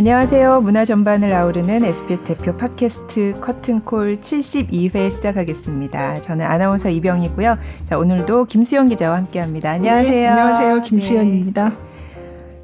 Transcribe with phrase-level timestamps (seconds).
[0.00, 0.62] 안녕하세요.
[0.62, 6.22] 문화 전반을 아우르는 SBS 대표 팟캐스트 커튼콜 72회 시작하겠습니다.
[6.22, 7.58] 저는 아나운서 이병이고요.
[7.84, 9.72] 자, 오늘도 김수영 기자와 함께 합니다.
[9.72, 10.10] 안녕하세요.
[10.10, 10.80] 네, 안녕하세요.
[10.80, 11.68] 김수영입니다.
[11.68, 11.74] 네.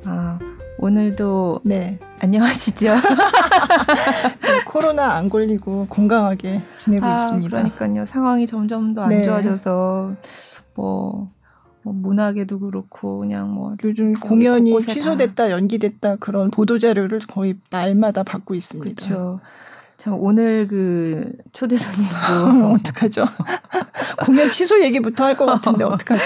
[0.07, 0.39] 어,
[0.79, 1.99] 오늘도 네.
[2.23, 2.89] 안녕하시죠?
[2.97, 7.51] 네, 코로나 안 걸리고 건강하게 지내고 아, 있습니다.
[7.51, 8.07] 그러니까요.
[8.07, 9.23] 상황이 점점 더안 네.
[9.23, 10.15] 좋아져서
[10.75, 11.29] 뭐,
[11.87, 15.51] 뭐 문학에도 그렇고 그냥 뭐 요즘 공연이 취소됐다 다.
[15.53, 19.07] 연기됐다 그런 보도 자료를 거의 날마다 받고 있습니다.
[19.07, 19.39] 그렇죠.
[19.97, 23.25] 참 오늘 그 초대 손님도 어떡하죠?
[24.27, 26.23] 공연 취소 얘기부터 할 것 같은데 어떡하죠?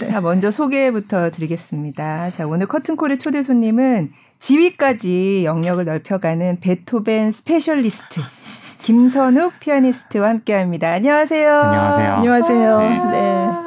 [0.00, 0.08] 네.
[0.10, 2.30] 자 먼저 소개부터 드리겠습니다.
[2.30, 8.20] 자 오늘 커튼콜의 초대 손님은 지휘까지 영역을 넓혀가는 베토벤 specialist
[8.82, 10.90] 김선욱 피아니스트와 함께합니다.
[10.90, 11.56] 안녕하세요.
[11.56, 12.12] 안녕하세요.
[12.14, 12.78] 안녕하세요.
[12.80, 12.88] 네.
[13.12, 13.64] 네.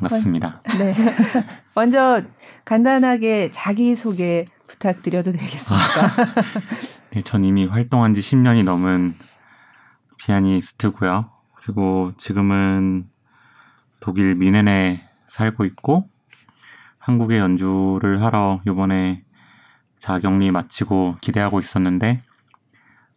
[0.00, 0.62] 반갑습니다.
[0.78, 0.94] 네.
[1.74, 2.22] 먼저
[2.64, 6.34] 간단하게 자기 소개 부탁드려도 되겠습니까?
[7.12, 9.14] 네, 전 이미 활동한 지 10년이 넘은
[10.18, 11.30] 피아니스트고요.
[11.56, 13.08] 그리고 지금은
[14.00, 16.08] 독일 미넨에 살고 있고
[16.98, 19.24] 한국에 연주를 하러 이번에
[19.98, 22.22] 자격리 마치고 기대하고 있었는데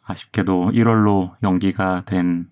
[0.06, 2.48] 아쉽게도 1월로 연기가 된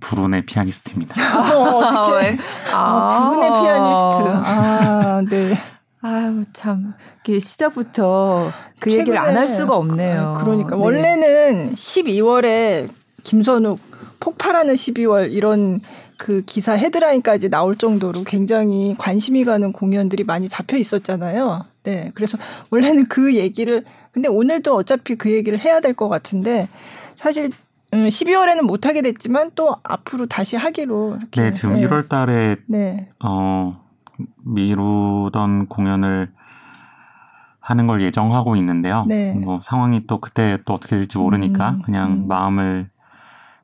[0.00, 1.14] 불운의 피아니스트입니다.
[1.20, 2.38] 아, 어떻게?
[2.72, 4.48] 아, 아, 불운의 피아니스트.
[4.48, 5.58] 아, 네.
[6.02, 6.94] 아유, 참.
[7.24, 10.34] 그 시작부터 그 최근에, 얘기를 안 할 수가 없네요.
[10.38, 10.76] 그, 그러니까.
[10.76, 10.82] 네.
[10.82, 12.88] 원래는 12월에
[13.22, 13.78] 김선욱
[14.18, 15.80] 폭발하는 12월 이런
[16.18, 21.64] 그 기사 헤드라인까지 나올 정도로 굉장히 관심이 가는 공연들이 많이 잡혀 있었잖아요.
[21.84, 22.12] 네.
[22.14, 22.38] 그래서
[22.70, 26.68] 원래는 그 얘기를 근데 오늘도 어차피 그 얘기를 해야 될 것 같은데
[27.16, 27.50] 사실
[27.94, 31.42] 음, 12월에는 못 하게 됐지만 또 앞으로 다시 하기로 이렇게.
[31.42, 31.86] 네, 지금 네.
[31.86, 33.10] 1월 달에 네.
[33.22, 33.80] 어
[34.44, 36.32] 미루던 공연을
[37.60, 39.04] 하는 걸 예정하고 있는데요.
[39.06, 39.32] 네.
[39.32, 42.28] 뭐 상황이 또 그때 또 어떻게 될지 모르니까 음, 그냥 음.
[42.28, 42.90] 마음을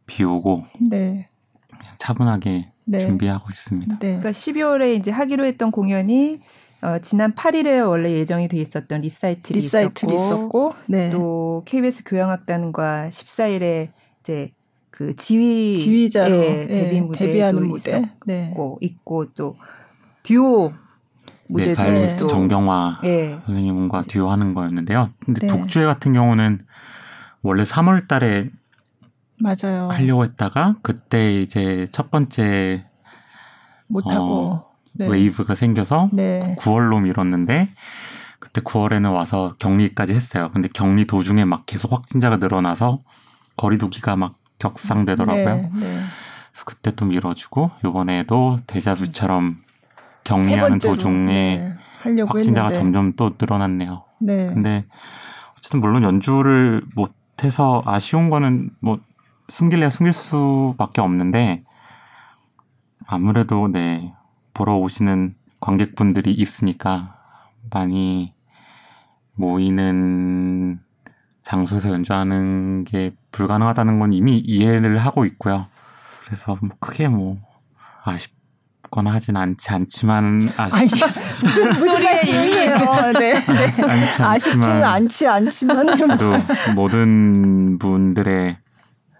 [0.07, 1.29] 비우고 네.
[1.69, 2.99] 그냥 차분하게 네.
[3.01, 3.99] 준비하고 있습니다.
[3.99, 4.07] 네.
[4.07, 6.41] 그러니까 12월에 이제 하기로 했던 공연이
[6.81, 11.11] 어, 지난 8일에 원래 예정이 돼 있었던 리사이틀이, 리사이틀이 있었고, 있었고 네.
[11.11, 13.89] 또 KBS 교향악단과 14일에
[14.29, 14.53] 이제
[14.91, 18.47] 그 지휘 지휘자로 예, 데뷔 예, 무대도 데뷔하는 무대 네.
[18.47, 19.57] 있었고 있고 또
[20.23, 20.73] 듀오
[21.47, 23.39] 무대도 네, 바이올리니스트 정경화 네.
[23.47, 25.11] 선생님과 듀오 하는 거였는데요.
[25.25, 25.49] 근데 네.
[25.49, 26.67] 독주회 같은 경우는
[27.41, 28.51] 원래 3월 달에
[29.39, 29.89] 맞아요.
[29.91, 32.85] 하려고 했다가 그때 이제 첫 번째
[33.87, 35.09] 못 하고 어, 네.
[35.09, 36.55] 웨이브가 생겨서 네.
[36.59, 37.71] 9월로 미뤘는데
[38.41, 40.51] 그때 9월에는 와서 격리까지 했어요.
[40.53, 43.01] 근데 격리 도중에 막 계속 확진자가 늘어나서
[43.59, 45.45] 거리두기가 막 격상되더라고요.
[45.45, 45.99] 네, 네.
[46.51, 49.59] 그래서 그때 또 미뤄주고 요번에도 데자뷰처럼
[50.25, 51.77] 격리하는 도중에
[52.07, 52.79] 네, 확진자가 했는데.
[52.79, 54.05] 점점 또 늘어났네요.
[54.21, 54.47] 네.
[54.47, 54.87] 근데
[55.59, 59.01] 어쨌든 물론 연주를 못해서 아쉬운 거는 뭐
[59.49, 61.65] 숨길래야 숨길 수밖에 없는데
[63.07, 64.15] 아무래도 네
[64.55, 67.17] 보러 오시는 관객분들이 있으니까
[67.71, 68.35] 많이
[69.35, 70.81] 모이는
[71.43, 75.69] 장소에서 연주하는 게 불가능하다는 건 이미 이해를 하고 있고요.
[76.25, 77.39] 그래서 뭐 크게 뭐
[78.05, 78.37] 아쉽
[78.91, 81.07] 거나 하진 않지 않지만 아쉽
[81.41, 83.13] 무슨 소리에 이미예요.
[83.19, 83.35] 네.
[83.41, 84.25] 네.
[84.25, 86.33] 아쉽지는 않지 않지만 또
[86.75, 88.57] 모든 분들의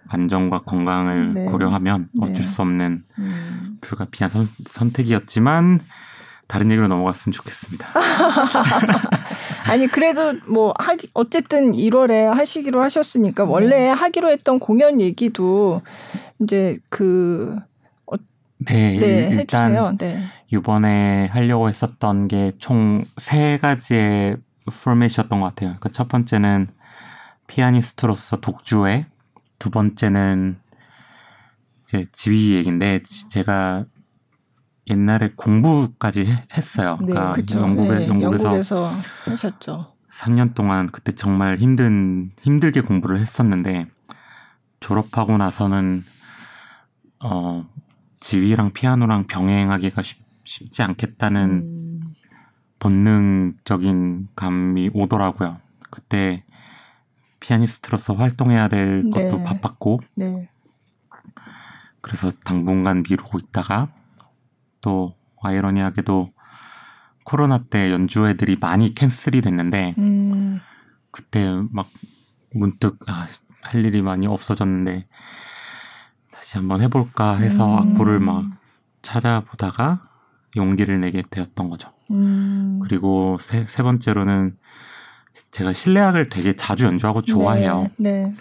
[0.09, 1.45] 안정과 건강을 네.
[1.45, 2.25] 고려하면 네.
[2.25, 3.77] 어쩔 수 없는 음.
[3.79, 5.79] 불가피한 선, 선택이었지만
[6.49, 7.87] 다른 얘기로 넘어갔으면 좋겠습니다.
[9.69, 13.89] 아니 그래도 뭐 하기 어쨌든 1월에 하시기로 하셨으니까 원래 네.
[13.89, 15.81] 하기로 했던 공연 얘기도
[16.41, 17.55] 이제 그
[18.65, 20.21] 네, 네 일단 네.
[20.51, 24.37] 이번에 하려고 했었던 게 총 세 가지의
[24.83, 25.75] 포맷이었던 것 같아요.
[25.79, 26.67] 그첫 그러니까 번째는
[27.47, 29.05] 피아니스트로서 독주회,
[29.59, 30.59] 두 번째는
[31.83, 33.85] 이제 지휘 얘기인데 제가
[34.89, 36.25] 옛날에 공부까지
[36.55, 36.97] 했어요.
[37.01, 37.59] 네, 그러니까 그쵸.
[37.59, 38.91] 영국에 네, 영국에서, 영국에서
[39.25, 39.93] 하셨죠.
[40.11, 43.87] 3년 동안 그때 정말 힘든 힘들게 공부를 했었는데
[44.79, 46.03] 졸업하고 나서는
[47.19, 47.65] 어
[48.19, 52.01] 지휘랑 피아노랑 병행하기가 쉽, 쉽지 않겠다는 음.
[52.79, 55.57] 본능적인 감이 오더라고요.
[55.89, 56.43] 그때
[57.39, 59.43] 피아니스트로서 활동해야 될 것도 네.
[59.43, 60.49] 바빴고, 네.
[62.01, 63.89] 그래서 당분간 미루고 있다가
[64.81, 66.27] 또 아이러니하게도
[67.23, 70.59] 코로나 때 연주회들이 많이 캔슬이 됐는데 음.
[71.11, 71.87] 그때 막
[72.53, 73.27] 문득 아,
[73.61, 75.07] 할 일이 많이 없어졌는데
[76.31, 77.93] 다시 한번 해볼까 해서 음.
[77.93, 78.45] 악보를 막
[79.01, 80.01] 찾아보다가
[80.55, 81.91] 용기를 내게 되었던 거죠.
[82.11, 82.79] 음.
[82.81, 84.57] 그리고 세, 세 번째로는
[85.51, 87.89] 제가 실내악을 되게 자주 연주하고 좋아해요.
[87.97, 88.35] 네, 네.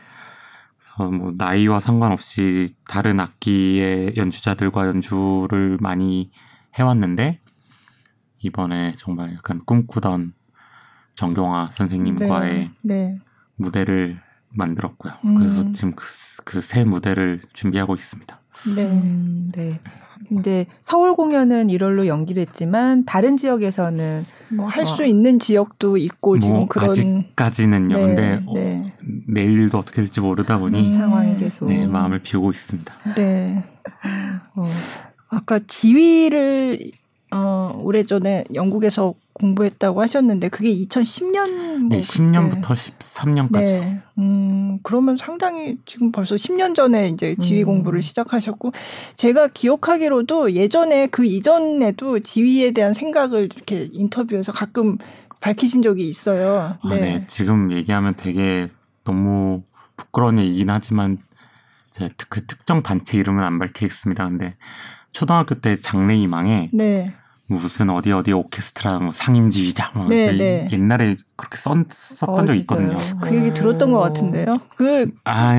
[0.98, 6.32] 그래서 뭐 나이와 상관없이 다른 악기의 연주자들과 연주를 많이
[6.74, 7.38] 해왔는데
[8.40, 10.32] 이번에 정말 약간 꿈꾸던
[11.14, 13.18] 정경화 선생님과의 네, 네.
[13.56, 15.12] 무대를 만들었고요.
[15.24, 15.34] 음.
[15.36, 15.92] 그래서 지금
[16.44, 18.40] 그새 그 무대를 준비하고 있습니다.
[18.74, 18.86] 네.
[18.86, 19.80] 음, 네.
[20.28, 24.24] 근데 서울 공연은 1월로 연기됐지만 다른 지역에서는
[24.56, 25.06] 뭐 할수 어.
[25.06, 27.96] 있는 지역도 있고 뭐 지금 그런 아직까지는요.
[27.96, 28.87] 네, 근데 어, 네.
[29.26, 32.94] 내일도 어떻게 될지 모르다 보니 음, 상황이 계속 네, 마음을 비우고 있습니다.
[33.16, 33.64] 네.
[34.54, 34.68] 어.
[35.30, 36.90] 아까 지휘를
[37.30, 43.64] 어, 오래전에 영국에서 공부했다고 하셨는데 그게 2010년 뭐 네, 10년부터 13년까지.
[43.64, 44.00] 네.
[44.18, 47.66] 음, 그러면 상당히 지금 벌써 10년 전에 이제 지휘 음.
[47.66, 48.72] 공부를 시작하셨고
[49.16, 54.96] 제가 기억하기로도 예전에 그 이전에도 지휘에 대한 생각을 이렇게 인터뷰에서 가끔
[55.40, 56.76] 밝히신 적이 있어요.
[56.88, 56.94] 네.
[56.94, 57.24] 아, 네.
[57.28, 58.68] 지금 얘기하면 되게
[59.08, 59.62] 너무
[59.96, 61.16] 부끄러운 얘기긴 하지만
[61.90, 64.24] 제그 특정 단체 이름은 안 밝히겠습니다.
[64.24, 64.56] 근데
[65.12, 67.14] 초등학교 때 장래희망에 네.
[67.46, 70.68] 무슨 어디 어디 오케스트라 뭐 상임지휘자 뭐 네, 네.
[70.70, 72.98] 옛날에 그렇게 써, 썼던 어, 적 있거든요.
[73.22, 74.58] 그 얘기 들었던 것 같은데요.
[74.76, 75.54] 그 아,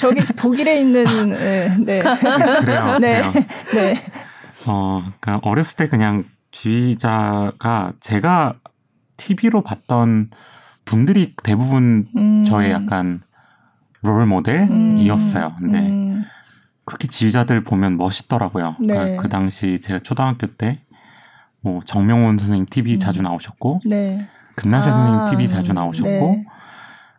[0.00, 2.00] 저기 독일에 있는 네, 네.
[2.00, 2.98] 그래요.
[3.00, 3.22] 네.
[3.22, 3.32] 그래요.
[3.74, 4.00] 네.
[4.68, 8.54] 어, 그러니까 어렸을 때 그냥 지휘자가 제가
[9.16, 10.30] TV로 봤던
[10.84, 12.44] 분들이 대부분 음.
[12.44, 13.22] 저의 약간
[14.02, 15.54] 롤 모델이었어요.
[15.58, 16.24] 근데 음.
[16.84, 18.76] 그렇게 지휘자들 보면 멋있더라고요.
[18.80, 18.94] 네.
[18.94, 20.82] 그러니까 그 당시 제가 초등학교 때
[21.62, 22.98] 뭐 정명훈 선생님 TV 음.
[22.98, 24.28] 자주 나오셨고 네.
[24.56, 26.46] 금난세 아, 선생님 TV 자주 나오셨고 네.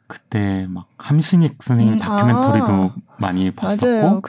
[0.05, 4.21] 그때 막 함신익 선생님 음, 다큐멘터리도 아, 많이 봤었고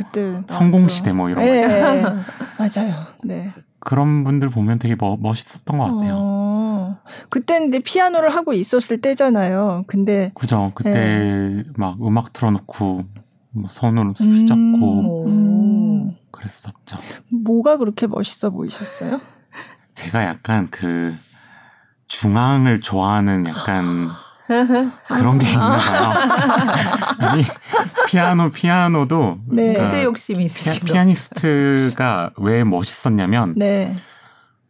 [0.47, 2.25] 성공시대 뭐 이런 네, 거 있잖아요.
[2.59, 3.07] 맞아요.
[3.25, 3.53] 네.
[3.81, 6.15] 그런 분들 보면 되게 멋, 멋있었던 것 같아요.
[6.17, 6.44] 어,
[7.29, 9.85] 그때 근데 피아노를 하고 있었을 때잖아요.
[9.87, 10.73] 근데 그죠.
[10.75, 11.65] 그때 네.
[11.77, 13.05] 막 음악 틀어놓고
[13.51, 16.17] 뭐 손으로 휘잡고 음.
[16.31, 16.99] 그랬었죠.
[17.31, 19.21] 뭐가 그렇게 멋있어 보이셨어요?
[19.95, 21.15] 제가 약간 그
[22.09, 24.11] 중앙을 좋아하는 약간
[25.09, 26.13] 그런 게 있나 봐요.
[27.31, 27.45] 아니,
[28.09, 29.39] 피아노, 피아노도.
[29.49, 29.73] 네.
[29.73, 30.87] 그러니까 욕심이 있으시고.
[30.87, 33.97] 피아, 니스트가 왜 멋있었냐면, 네.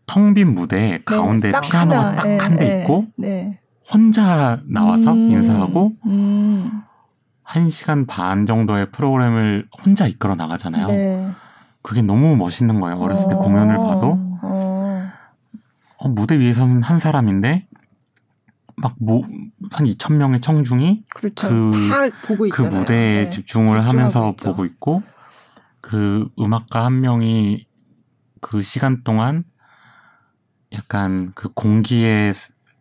[0.06, 1.04] 텅 빈 무대에 네.
[1.04, 2.82] 가운데 피아노가 딱 한대 네.
[2.82, 3.60] 있고, 네.
[3.90, 5.30] 혼자 나와서 음.
[5.30, 6.82] 인사하고, 음.
[7.44, 10.86] 1시간 반 정도의 프로그램을 혼자 이끌어 나가잖아요.
[10.88, 11.30] 네.
[11.82, 12.98] 그게 너무 멋있는 거예요.
[12.98, 13.38] 어렸을 때 어.
[13.38, 14.18] 공연을 봐도.
[14.42, 15.10] 어.
[15.98, 17.66] 어, 무대 위에서는 한 사람인데
[18.76, 21.48] 막뭐한 2천 명의 청중이 그렇죠.
[21.48, 23.28] 그, 그 무대에 네.
[23.28, 24.50] 집중을 하면서 있죠.
[24.50, 25.02] 보고 있고
[25.80, 27.66] 그 음악가 한 명이
[28.40, 29.44] 그 시간 동안
[30.74, 32.34] 약간 그 공기의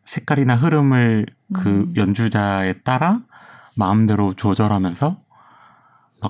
[0.05, 1.93] 색깔이나 흐름을 그 음.
[1.95, 3.21] 연주자에 따라
[3.77, 5.21] 마음대로 조절하면서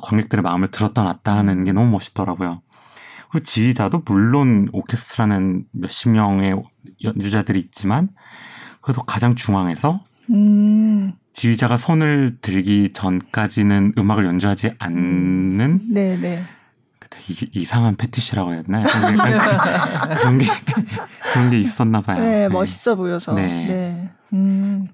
[0.02, 2.62] 관객들의 마음을 들었다 놨다 하는 게 너무 멋있더라고요.
[3.32, 6.56] 그 지휘자도 물론 오케스트라는 몇십 명의
[7.04, 8.10] 연주자들이 있지만
[8.82, 11.14] 그래도 가장 중앙에서 음.
[11.32, 16.44] 지휘자가 손을 들기 전까지는 음악을 연주하지 않는 네네.
[17.14, 17.48] 네.
[17.54, 18.84] 이상한 패티시라고 해야 되나?
[20.18, 20.46] 그런 게
[21.32, 22.20] 그런 게 있었나 봐요.
[22.20, 22.48] 네, 네.
[22.50, 23.34] 멋있어 보여서.
[23.34, 23.68] 네.
[23.68, 24.12] 네.
[24.34, 24.88] 음,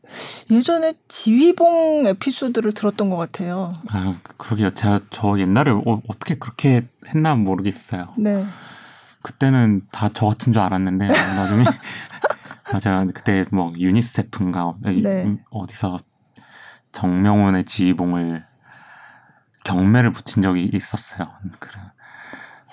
[0.52, 3.74] 예전에 지휘봉 에피소드를 들었던 것 같아요.
[3.92, 4.72] 아, 그러게요.
[4.72, 8.14] 제가 저 옛날에 어, 떻게 그렇게 했나 모르겠어요.
[8.18, 8.46] 네.
[9.22, 11.64] 그때는 다 저 같은 줄 알았는데 나중에
[12.72, 13.08] 맞아요.
[13.14, 15.38] 그때 뭐 유니세프인가 네.
[15.52, 16.00] 어디서
[16.92, 18.46] 정명원의 지휘봉을
[19.64, 21.30] 경매를 붙인 적이 있었어요.
[21.60, 21.82] 그래.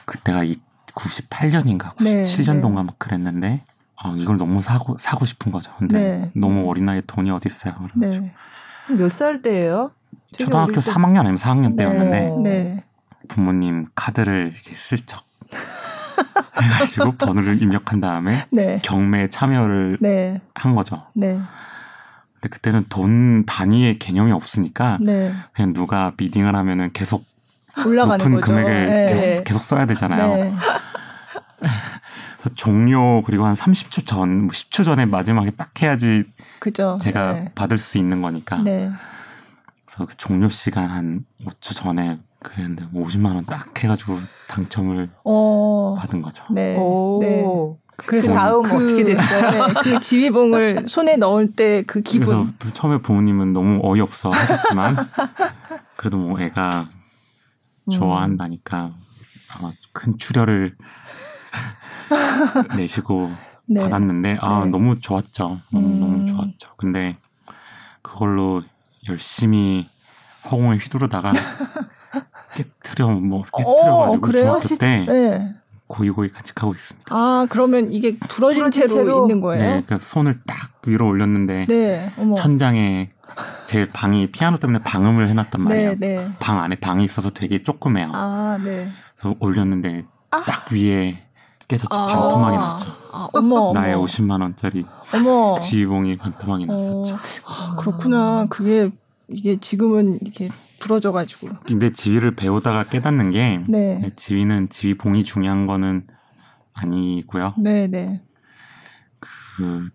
[0.06, 0.42] 그때가
[0.86, 3.64] 98년인가 97년도인가 막 그랬는데
[3.96, 5.72] 아, 이걸 너무 사고 사고 싶은 거죠.
[5.78, 6.30] 근데 네.
[6.34, 7.75] 너무 어린 나이에 돈이 어디 있어요.
[7.94, 8.34] 그래가지고 네.
[8.96, 9.90] 몇살 때예요?
[10.38, 10.80] 초등학교 때...
[10.80, 12.84] 3학년 아니면 4학년 때였는데 네.
[13.28, 15.26] 부모님 카드를 이렇게 슬쩍
[16.60, 18.80] 해가지고 번호를 입력한 다음에 네.
[18.82, 20.40] 경매에 참여를 네.
[20.54, 21.06] 한 거죠.
[21.14, 21.38] 네.
[22.34, 25.32] 근데 그때는 돈 단위의 개념이 없으니까 네.
[25.52, 27.25] 그냥 누가 비딩을 하면은 계속
[27.85, 28.47] 올라가는 높은 거죠.
[28.47, 29.06] 금액을 네.
[29.12, 30.56] 계속, 계속, 써야 되잖아요.
[32.54, 36.25] 종료 그리고 한 30초 전, 10초 뭐 전에 마지막에 딱 해야지
[36.61, 36.99] 그죠.
[37.02, 37.52] 제가 네.
[37.54, 38.59] 받을 수 있는 거니까.
[38.59, 38.90] 네.
[39.85, 44.18] 그래서 그 종료 시간 한 5초 전에 그랬는데 50만 뭐 원딱 해가지고
[44.49, 45.95] 당첨을 오.
[45.95, 45.97] 어.
[45.99, 46.45] 받은 거죠.
[46.50, 46.76] 네.
[47.21, 47.45] 네.
[47.97, 49.50] 그래서 그 다음 그, 어떻게 됐어요?
[49.50, 52.52] 네, 그 지휘봉을 손에 넣을 때 그 기분.
[52.59, 54.97] 그래서 처음에 부모님은 너무 어이없어 하셨지만
[55.97, 56.97] 그래도 뭐 애가 음.
[57.90, 58.93] 좋아한다니까
[59.55, 60.76] 아마 큰 출혈을
[62.76, 63.31] 내시고
[63.66, 63.81] 네.
[63.83, 64.71] 받았는데 아 네.
[64.71, 65.61] 너무 좋았죠.
[65.71, 66.00] 너무 음.
[66.00, 66.71] 너무 좋았죠.
[66.76, 67.16] 근데
[68.02, 68.62] 그걸로
[69.09, 69.88] 열심히
[70.45, 71.33] 허공을 휘두르다가
[72.55, 75.55] 깨트려 뭐 깨트려가지고 어, 중학교 때 네.
[75.88, 77.14] 고이고이 간직하고 있습니다.
[77.14, 79.62] 아 그러면 이게 부러진, 부러진 채로, 채로, 있는 거예요?
[79.62, 83.11] 네, 그 손을 딱 위로 올렸는데 네, 천장에
[83.66, 85.95] 제 방이 피아노 때문에 방음을 해놨단 네, 말이에요.
[85.99, 88.11] 네, 방 안에 방이 있어서 되게 조그매요.
[88.12, 88.88] 아, 네.
[89.18, 90.42] 그래서 올렸는데 아.
[90.42, 91.23] 딱 위에
[91.68, 91.95] 깨졌죠.
[91.95, 92.06] 아.
[92.06, 92.87] 반토막이 났죠.
[93.12, 94.04] 아, 어머, 나의 어머.
[94.04, 95.59] 50만 원짜리 어머.
[95.59, 96.66] 지휘봉이 반토막이 어.
[96.66, 97.16] 났었죠.
[97.47, 98.47] 아, 그렇구나.
[98.49, 98.90] 그게
[99.28, 101.49] 이게 지금은 이렇게 부러져가지고.
[101.66, 104.12] 근데 지휘를 배우다가 깨닫는 게 네.
[104.14, 106.06] 지휘는 지휘봉이 중요한 거는
[106.75, 107.54] 아니고요.
[107.59, 108.23] 네, 네.
[109.18, 109.90] 그딱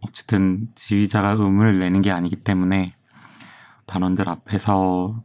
[0.00, 2.94] 어쨌든 지휘자가 음을 내는 게 아니기 때문에
[3.86, 5.22] 단원들 앞에서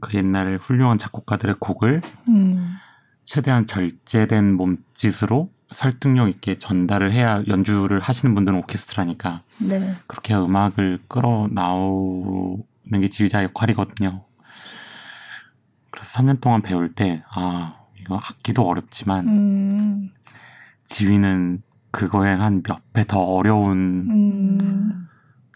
[0.00, 2.76] 그 옛날 훌륭한 작곡가들의 곡을 음.
[3.24, 9.96] 최대한 절제된 몸짓으로 설득력 있게 전달을 해야 연주를 하시는 분들은 오케스트라니까 네.
[10.06, 12.62] 그렇게 음악을 끌어 나오는
[13.00, 14.24] 게 지휘자 역할이거든요.
[15.90, 20.10] 그래서 3년 동안 배울 때 아 이거 악기도 어렵지만 음.
[20.84, 25.06] 지휘는 그거에 한 몇 배 더 어려운 음.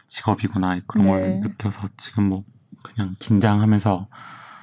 [0.07, 1.11] 직업이구나 그런 네.
[1.11, 2.45] 걸 느껴서 지금 뭐
[2.83, 4.09] 그냥 긴장하면서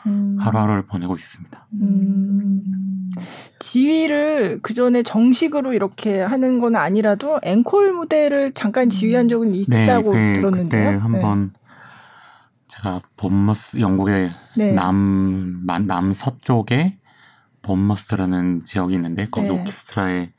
[0.08, 0.38] 음.
[0.40, 1.68] 하루하루를 보내고 있습니다.
[1.82, 3.12] 음.
[3.60, 10.14] 지휘를 그 전에 정식으로 이렇게 하는 건 아니라도 앵콜 무대를 잠깐 지휘한 적은 네, 있다고
[10.14, 10.92] 네, 들었는데요.
[10.92, 11.60] 그때 한번 네.
[12.70, 14.72] 제가 본머스 영국의 네.
[14.74, 16.98] 남 남서쪽에
[17.62, 19.54] 본머스라는 지역이 있는데 거기 네.
[19.60, 20.32] 오케스트라에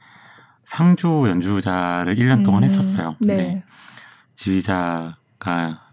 [0.70, 2.64] 상주 연주자를 1년 동안 음.
[2.64, 3.16] 했었어요.
[3.18, 3.64] 근데 네.
[4.36, 5.90] 지휘자가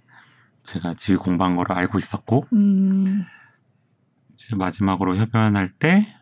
[0.61, 3.25] 제가 지휘 공부한 거를 알고 있었고 음.
[4.53, 6.15] 마지막으로 협연할 때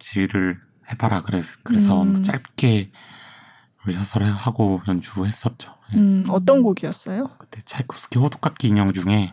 [0.00, 2.24] 지휘를 해봐라 그래서 그래서 음.
[2.24, 2.90] 짧게
[3.84, 5.72] 리허설을 하고 연주했었죠.
[5.94, 5.96] 예.
[5.96, 7.30] 음, 어떤 곡이었어요?
[7.38, 9.32] 그때 차이콥스키 호두깎기 인형 중에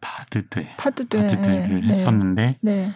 [0.00, 1.88] 파드되 파드되를 네.
[1.88, 2.92] 했었는데 네.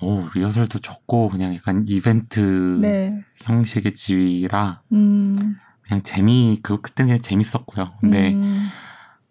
[0.00, 2.40] 오 리허설도 적고 그냥 약간 이벤트
[2.80, 3.24] 네.
[3.42, 5.56] 형식의 지휘라 음.
[5.82, 7.92] 그냥 재미 그 그때 그냥 재밌었고요.
[8.00, 8.68] 근데 음.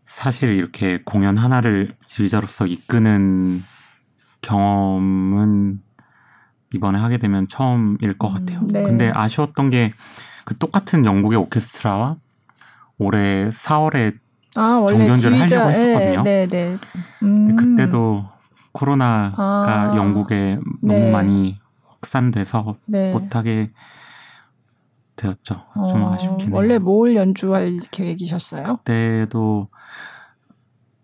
[0.06, 3.64] 사실 이렇게 공연 하나를 지휘자로서 이끄는
[4.42, 5.82] 경험은
[6.74, 8.62] 이번에 하게 되면 처음일 것 음, 같아요.
[8.68, 8.84] 네.
[8.84, 9.92] 근데 아쉬웠던 게
[10.48, 12.16] 그 똑같은 영국의 오케스트라와
[12.98, 14.18] 올해 4월에
[14.56, 16.24] 아, 정규연주를 하려고 했었거든요.
[16.24, 16.78] 네, 네, 네.
[17.22, 17.56] 음.
[17.58, 18.30] 그때도
[18.78, 21.12] 코로나가 아, 영국에 너무 네.
[21.12, 23.12] 많이 확산돼서 네.
[23.12, 23.72] 못하게
[25.16, 25.56] 되었죠.
[25.74, 26.56] 좀 어, 아쉽긴 해요.
[26.56, 28.78] 원래 뭘 연주할 계획이셨어요?
[28.78, 29.70] 그때도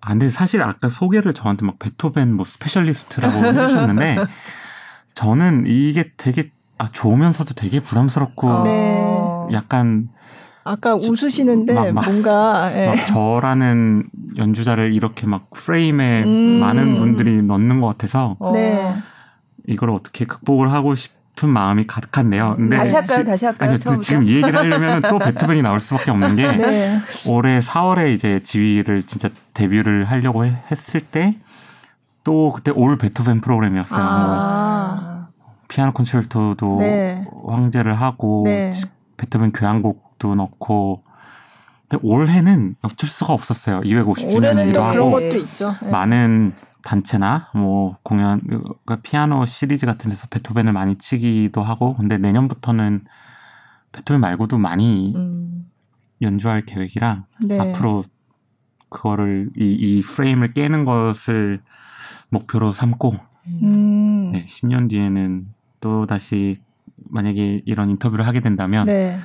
[0.01, 4.18] 아, 근데 사실 아까 소개를 저한테 막 베토벤 뭐 specialist라고 해주셨는데
[5.15, 8.63] 저는 이게 되게 아 좋으면서도 되게 부담스럽고 아.
[8.63, 9.48] 네.
[9.53, 10.10] 약간
[10.63, 12.88] 아까 웃으시는데 막, 막, 뭔가 예.
[12.88, 14.05] 막 저라는
[14.38, 16.60] 연주자를 이렇게 막 프레임에 음.
[16.60, 18.93] 많은 분들이 넣는 것 같아서 네.
[19.67, 22.53] 이걸 어떻게 극복을 하고 싶 싶은 마음이 가득한데요.
[22.58, 23.17] 근데 다시 할까요?
[23.17, 23.72] 지, 다시 할까요?
[23.72, 27.00] 아니요, 지금 이 얘기를 하려면 또 베토벤이 나올 수밖에 없는 게 네.
[27.27, 31.39] 올해 4월에 이제 지휘를 진짜 데뷔를 하려고 했을 때
[32.24, 34.03] 또 그때 올 베토벤 프로그램이었어요.
[34.03, 35.27] 아.
[35.38, 37.25] 뭐 피아노 콘체르토도 네.
[37.46, 38.72] 황제를 하고 네.
[39.17, 41.03] 베토벤 교향곡 도 넣고
[41.89, 43.82] 근데 올해는 어쩔 수가 없었어요.
[43.82, 45.20] 250주년이기도 하고.
[45.92, 53.06] 많은 단체나 뭐 공연 그러니까 피아노 시리즈 같은 데서 베토벤을 많이 치기도 하고 근데 내년부터는
[53.94, 55.70] 베토벤 말고도 많이 음.
[56.22, 57.60] 연주할 계획이라 네.
[57.60, 58.03] 앞으로
[58.89, 61.62] 그거를 이, 이 프레임을 깨는 것을
[62.30, 63.15] 목표로 삼고
[63.48, 64.32] 음.
[64.32, 65.48] 네, 10년 뒤에는
[65.80, 66.58] 또 다시
[66.96, 69.20] 만약에 이런 인터뷰를 하게 된다면 네.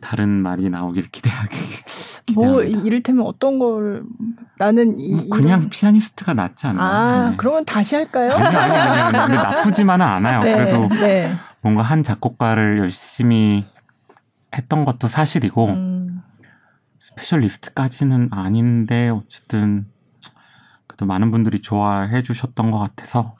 [0.00, 1.56] 다른 말이 나오길 기대하게.
[2.34, 4.04] 뭐 이를테면 어떤 걸
[4.58, 5.70] 나는 이, 뭐 그냥 이런...
[5.70, 6.86] 피아니스트가 낫지 않나요?
[6.86, 7.36] 아 네.
[7.36, 8.32] 그러면 다시 할까요?
[8.32, 10.42] 아니 아니 아니 아니 나쁘지만은 않아요.
[10.42, 11.32] 네, 그래도 네.
[11.60, 13.64] 뭔가 한 작곡가를 열심히
[14.54, 16.22] 했던 것도 사실이고 음.
[16.98, 19.86] specialist까지는 아닌데 어쨌든
[20.86, 23.36] 그래도 많은 분들이 좋아해 주셨던 것 같아서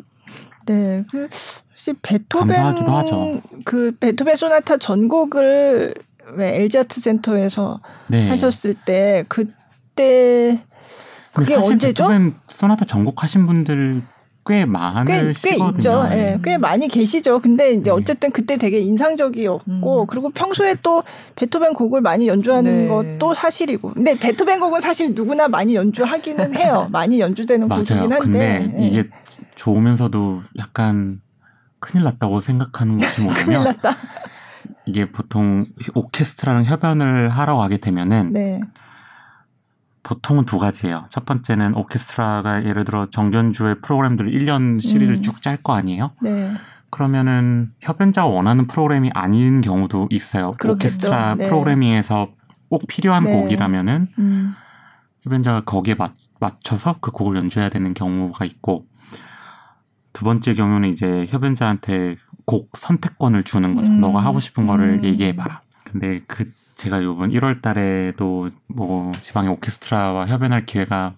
[0.66, 1.28] 네, 그
[1.70, 3.40] 혹시 베토벤 감사하기도 하죠.
[3.64, 5.94] 그 베토벤 소나타 전곡을
[6.34, 8.28] 왜 LG 아트 센터에서 네.
[8.28, 10.62] 하셨을 때 그때
[11.32, 12.04] 그게 언제죠?
[12.04, 14.02] 베토벤 소나타 전곡하신 분들
[14.48, 15.72] 꽤 많으시거든요.
[15.72, 16.08] 꽤, 있죠.
[16.08, 16.38] 네.
[16.42, 17.40] 꽤 많이 계시죠.
[17.40, 17.90] 근데 이제 네.
[17.90, 20.06] 어쨌든 그때 되게 인상적이었고 음.
[20.08, 21.02] 그리고 평소에 또
[21.36, 22.88] 베토벤 곡을 많이 연주하는 네.
[22.88, 23.92] 것도 사실이고.
[23.92, 26.88] 근데 베토벤 곡은 사실 누구나 많이 연주하기는 해요.
[26.90, 27.84] 많이 연주되는 맞아요.
[27.84, 28.18] 곡이긴 한데.
[28.18, 28.88] 근데 네.
[28.88, 29.08] 이게
[29.56, 31.20] 좋으면서도 약간
[31.78, 33.96] 큰일 났다고 생각하는 것이 뭐냐면 큰일 났다.
[34.86, 38.60] 이게 보통 오케스트라랑 협연을 하러 가게 되면은 네.
[40.02, 41.06] 보통은 두 가지예요.
[41.10, 45.22] 첫 번째는 오케스트라가 예를 들어 정전주의 프로그램들을 1년 시리즈를 음.
[45.22, 46.12] 쭉짤 거 아니에요?
[46.22, 46.50] 네.
[46.90, 50.52] 그러면은 협연자가 원하는 프로그램이 아닌 경우도 있어요.
[50.52, 50.72] 그렇겠죠.
[50.72, 51.48] 오케스트라 네.
[51.48, 52.30] 프로그래밍에서
[52.70, 53.32] 꼭 필요한 네.
[53.32, 54.54] 곡이라면은 음.
[55.24, 58.86] 협연자가 거기에 맞, 맞춰서 그 곡을 연주해야 되는 경우가 있고
[60.18, 63.88] 두 번째 경우는 이제 협연자한테 곡 선택권을 주는 거죠.
[63.88, 64.00] 음.
[64.00, 65.04] 너가 하고 싶은 거를 음.
[65.04, 65.60] 얘기해봐라.
[65.84, 71.14] 근데 그 제가 요번 1월 달에도 뭐 지방의 오케스트라와 협연할 기회가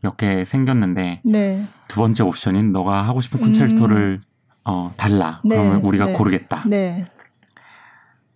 [0.00, 1.66] 몇 개 생겼는데 네.
[1.88, 4.62] 두 번째 옵션인 너가 하고 싶은 콘체르토를 음.
[4.64, 5.40] 어 달라.
[5.44, 5.56] 네.
[5.56, 6.12] 그러면 우리가 네.
[6.12, 6.62] 고르겠다.
[6.68, 7.10] 네.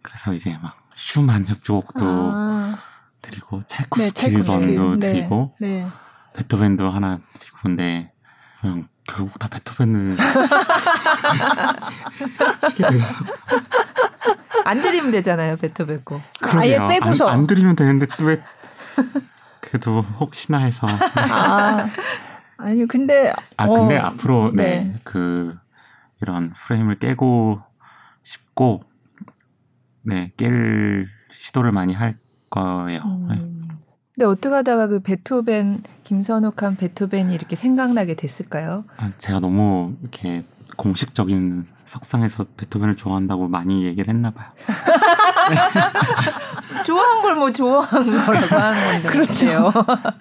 [0.02, 2.78] 그래서 이제 막 슈만 협주곡도 아.
[3.22, 5.12] 드리고 찰코스키 일번도 네.
[5.12, 5.86] 드리고 네.
[6.34, 8.12] 베토벤도 하나 드리고 근데
[8.60, 10.16] 그냥 결국 다 베토벤을
[12.68, 13.24] 시게 되더라고.
[14.64, 16.20] 안 드리면 되잖아요, 베토벤 거.
[16.42, 17.28] 아예 빼고서.
[17.28, 18.42] 안, 안 드리면 되는데 또왜
[19.60, 20.86] 그래도 혹시나 해서.
[21.16, 21.88] 아,
[22.56, 24.62] 아니 근데 아 근데 어, 앞으로 네.
[24.62, 24.94] 네.
[25.04, 25.56] 그
[26.20, 27.60] 이런 프레임을 깨고
[28.22, 28.82] 싶고
[30.02, 32.16] 네, 깰 시도를 많이 할
[32.50, 33.00] 거예요.
[33.04, 33.28] 음.
[33.28, 33.59] 네.
[34.20, 38.84] 근데 어떻게 하다가 그 베토벤 김선욱한 베토벤이 이렇게 생각나게 됐을까요?
[38.98, 40.44] 아, 제가 너무 이렇게
[40.76, 44.48] 공식적인 석상에서 베토벤을 좋아한다고 많이 얘기를 했나 봐요.
[46.84, 49.08] 좋아한 걸 뭐 좋아한 거라고 하는 건데.
[49.08, 49.72] 그렇죠.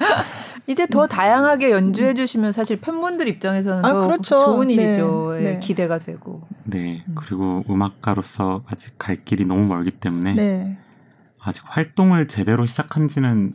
[0.68, 4.40] 이제 더 다양하게 연주해 주시면 사실 팬분들 입장에서는 아, 그렇죠.
[4.40, 4.76] 좋은 네.
[4.76, 5.34] 일이죠.
[5.36, 5.42] 네.
[5.42, 5.60] 네.
[5.60, 6.48] 기대가 되고.
[6.64, 7.04] 네.
[7.16, 10.78] 그리고 음악가로서 아직 갈 길이 너무 멀기 때문에 네.
[11.42, 13.52] 아직 활동을 제대로 시작한 지는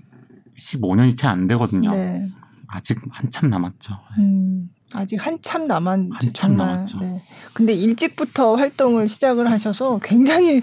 [0.59, 1.91] 15년이 채 안 되거든요.
[1.93, 2.29] 네.
[2.69, 3.95] 아직 한참 남았죠.
[4.19, 4.69] 음.
[4.95, 7.01] 아직 한참 남았 한참 정말, 남았죠.
[7.01, 7.23] 네.
[7.53, 10.63] 근데 일찍부터 활동을 시작을 하셔서 굉장히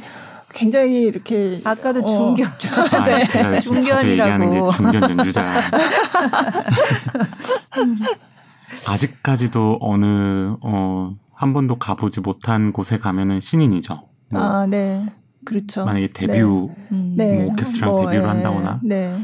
[0.53, 2.35] 굉장히 이렇게 아까도 어.
[2.35, 2.47] 중견
[2.93, 3.27] 아, 네.
[3.27, 5.61] 제가 중견이라고 중견 연주자
[8.87, 14.07] 아직까지도 어느 어, 한 번도 가보지 못한 곳에 가면은 신인이죠.
[14.31, 15.05] 뭐 아, 네.
[15.45, 15.85] 그렇죠.
[15.85, 16.43] 만약에 데뷔 네.
[16.43, 17.13] 뭐 음.
[17.17, 17.45] 네.
[17.45, 18.27] 오케스트라 뭐, 데뷔를 네.
[18.27, 19.17] 한다거나 네.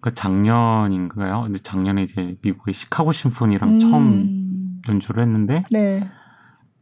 [0.00, 1.42] 그 작년인가요?
[1.42, 3.78] 근데 작년에 이제 미국의 시카고 심포니랑 음.
[3.80, 6.08] 처음 연주를 했는데 네.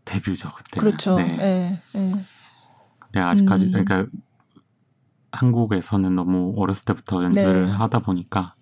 [0.04, 0.80] 데뷔죠 그때.
[0.80, 1.16] 그렇죠.
[1.16, 1.36] 네.
[1.36, 1.82] 네.
[1.94, 2.24] 네.
[2.98, 3.72] 근데 아직까지 음.
[3.72, 4.06] 그러니까
[5.32, 7.72] 한국에서는 너무 어렸을 때부터 연주를 네.
[7.72, 8.54] 하다 보니까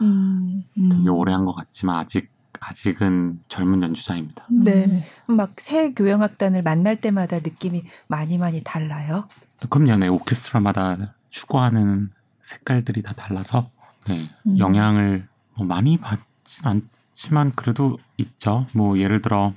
[0.00, 0.64] 음.
[0.74, 1.14] 되게 음.
[1.14, 4.46] 오래 한 것 같지만 아직 아직은 젊은 연주자입니다.
[4.50, 5.04] 네.
[5.26, 9.26] 막 새 교향악단을 만날 때마다 느낌이 많이 많이 달라요?
[9.68, 9.96] 그럼요.
[9.96, 10.08] 네.
[10.08, 12.10] 오케스트라마다 추구하는
[12.42, 13.70] 색깔들이 다 달라서
[14.08, 14.58] 네, 음.
[14.58, 18.66] 영향을 뭐 많이 받진 않지만 그래도 있죠.
[18.72, 19.52] 뭐 예를 들어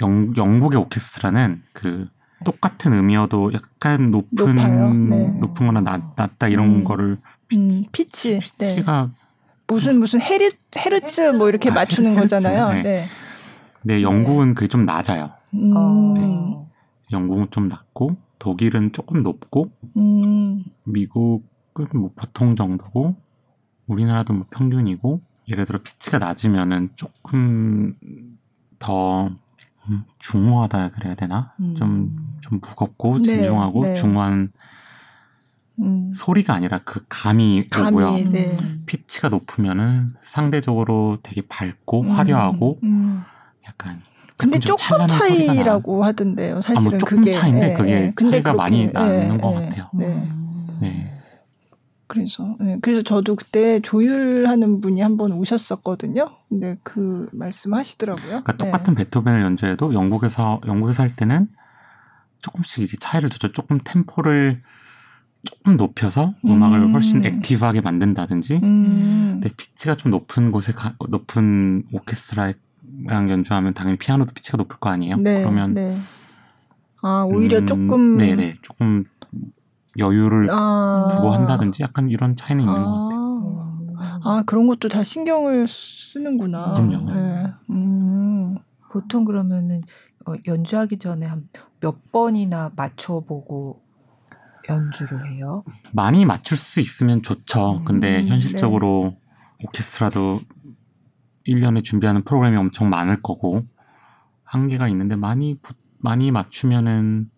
[0.00, 2.08] 영, 영국의 오케스트라는 그
[2.44, 5.28] 똑같은 음이어도 약간 높은 네.
[5.38, 6.84] 높은 거나 낮, 낮다 이런 음.
[6.84, 9.22] 거를 피치, 음, 피치 피치가 네.
[9.68, 12.72] 무슨 무슨 헤르 헤르츠 뭐 이렇게 아, 맞추는 헤르츠, 거잖아요.
[12.74, 12.82] 네.
[12.82, 13.06] 네.
[13.84, 15.30] 네, 영국은 그게 좀 낮아요.
[15.54, 16.14] 음.
[16.14, 16.22] 네.
[17.12, 20.64] 영국은 좀 낮고 독일은 조금 높고 음.
[20.84, 23.16] 미국은 뭐 보통 정도고
[23.92, 27.94] 우리나라도 뭐 평균이고 예를 들어 피치가 낮으면은 조금
[28.78, 29.30] 더
[29.88, 31.52] 음, 중후하다 그래야 되나?
[31.58, 32.38] 좀좀 음.
[32.40, 33.94] 좀 무겁고 네, 진중하고 네.
[33.94, 34.52] 중후한
[35.80, 36.12] 음.
[36.14, 38.30] 소리가 아니라 그 감이, 감이 오고요.
[38.30, 38.56] 네.
[38.86, 42.10] 피치가 높으면은 상대적으로 되게 밝고 음.
[42.10, 43.22] 화려하고 음.
[43.66, 44.00] 약간
[44.36, 46.60] 근데 조금 차이라고 하던데요.
[46.60, 48.12] 사실은 아, 뭐 조금 그게 차인데 예, 그게 예.
[48.16, 49.66] 차이가 많이 나는 예, 것 예.
[49.66, 49.90] 같아요.
[49.94, 50.28] 네.
[50.80, 51.11] 네.
[52.12, 56.30] 그래서 네, 그래서 저도 그때 조율하는 분이 한 번 오셨었거든요.
[56.48, 58.26] 근데 그 말씀하시더라고요.
[58.28, 59.04] 그러니까 똑같은 네.
[59.04, 61.48] 베토벤을 연주해도 영국에서 영국에서 할 때는
[62.40, 63.52] 조금씩 이제 차이를 두죠.
[63.52, 64.62] 조금 템포를
[65.44, 66.92] 조금 높여서 음악을 음.
[66.92, 68.60] 훨씬 액티브하게 만든다든지.
[68.62, 69.40] 음.
[69.40, 72.54] 근데 피치가 좀 높은 곳에 가, 높은 오케스트라랑
[73.30, 75.16] 연주하면 당연히 피아노도 피치가 높을 거 아니에요.
[75.16, 75.98] 네, 그러면 네.
[77.00, 79.04] 아 오히려 음, 조금 네네 조금
[79.98, 81.08] 여유를 아.
[81.10, 82.84] 두고 한다든지 약간 이런 차이는 있는 아.
[82.84, 84.20] 것 같아요.
[84.24, 86.72] 아 그런 것도 다 신경을 쓰는구나.
[86.74, 87.12] 그럼요.
[87.12, 87.52] 네.
[87.70, 88.58] 음.
[88.90, 89.82] 보통 그러면은
[90.26, 91.48] 어, 연주하기 전에 한
[91.82, 93.82] 몇 번이나 맞춰보고
[94.68, 95.64] 연주를 해요?
[95.92, 97.78] 많이 맞출 수 있으면 좋죠.
[97.78, 99.16] 음, 근데 현실적으로
[99.58, 99.66] 네.
[99.66, 100.40] 오케스트라도
[101.48, 103.64] 1년에 준비하는 프로그램이 엄청 많을 거고
[104.44, 105.58] 한계가 있는데 많이
[105.98, 107.28] 많이 맞추면은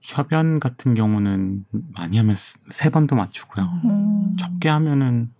[0.00, 3.80] 협연 같은 경우는 많이 하면 세 번도 맞추고요.
[3.84, 4.36] 음.
[4.38, 5.30] 적게 하면은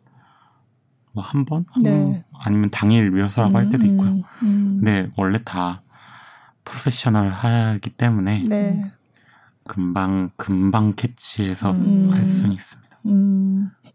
[1.12, 1.64] 뭐 한 번?
[1.82, 2.24] 네.
[2.38, 3.56] 아니면 당일 리허설하고 음.
[3.56, 4.10] 할 때도 있고요.
[4.42, 4.80] 음.
[4.80, 5.82] 근데 원래 다
[6.64, 8.92] 프로페셔널 하기 때문에 네.
[9.66, 12.10] 금방 금방 캐치해서 음.
[12.12, 12.98] 할 수는 있습니다.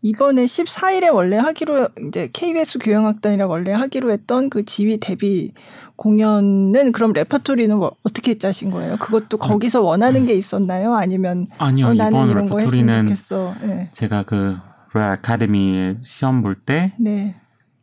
[0.05, 0.07] 음.
[0.07, 5.53] 이번에 14일에 원래 하기로 이제 KBS 교향악단이라 원래 하기로 했던 그 지휘 데뷔
[5.95, 8.97] 공연은 그럼 레퍼토리는 뭐 어떻게 짜신 거예요?
[8.97, 10.93] 그것도 거기서 원하는 게 있었나요?
[10.93, 13.55] 아니면 아니요 어, 나는 이런 거 했으면 좋겠어.
[13.61, 13.89] 네.
[13.93, 14.57] 제가 그
[14.93, 17.35] 로얄 아카데미 시험 볼때 네.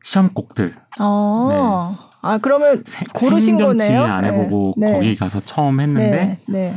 [0.05, 0.75] 시험곡들.
[1.01, 1.49] 어.
[1.99, 2.13] 네.
[2.25, 4.05] 아 그러면 세, 고르신 거네요?
[4.05, 4.93] 안 해보고 네.
[4.93, 6.41] 거기 가서 처음 했는데 네.
[6.47, 6.75] 네.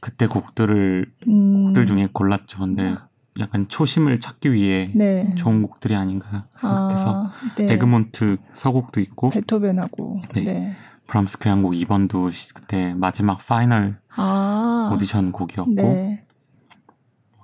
[0.00, 1.64] 그때 곡들을 음.
[1.64, 2.58] 곡들 중에 골랐죠.
[2.58, 2.96] 근데
[3.38, 5.34] 약간 초심을 찾기 위해 네.
[5.36, 7.72] 좋은 곡들이 아닌가 생각해서 아, 네.
[7.72, 10.40] 에그몬트 서곡도 있고 베토벤하고 네.
[10.42, 10.76] 네.
[11.06, 16.24] 브람스 교향곡 2번도 그때 마지막 final 아, 오디션 곡이었고 네.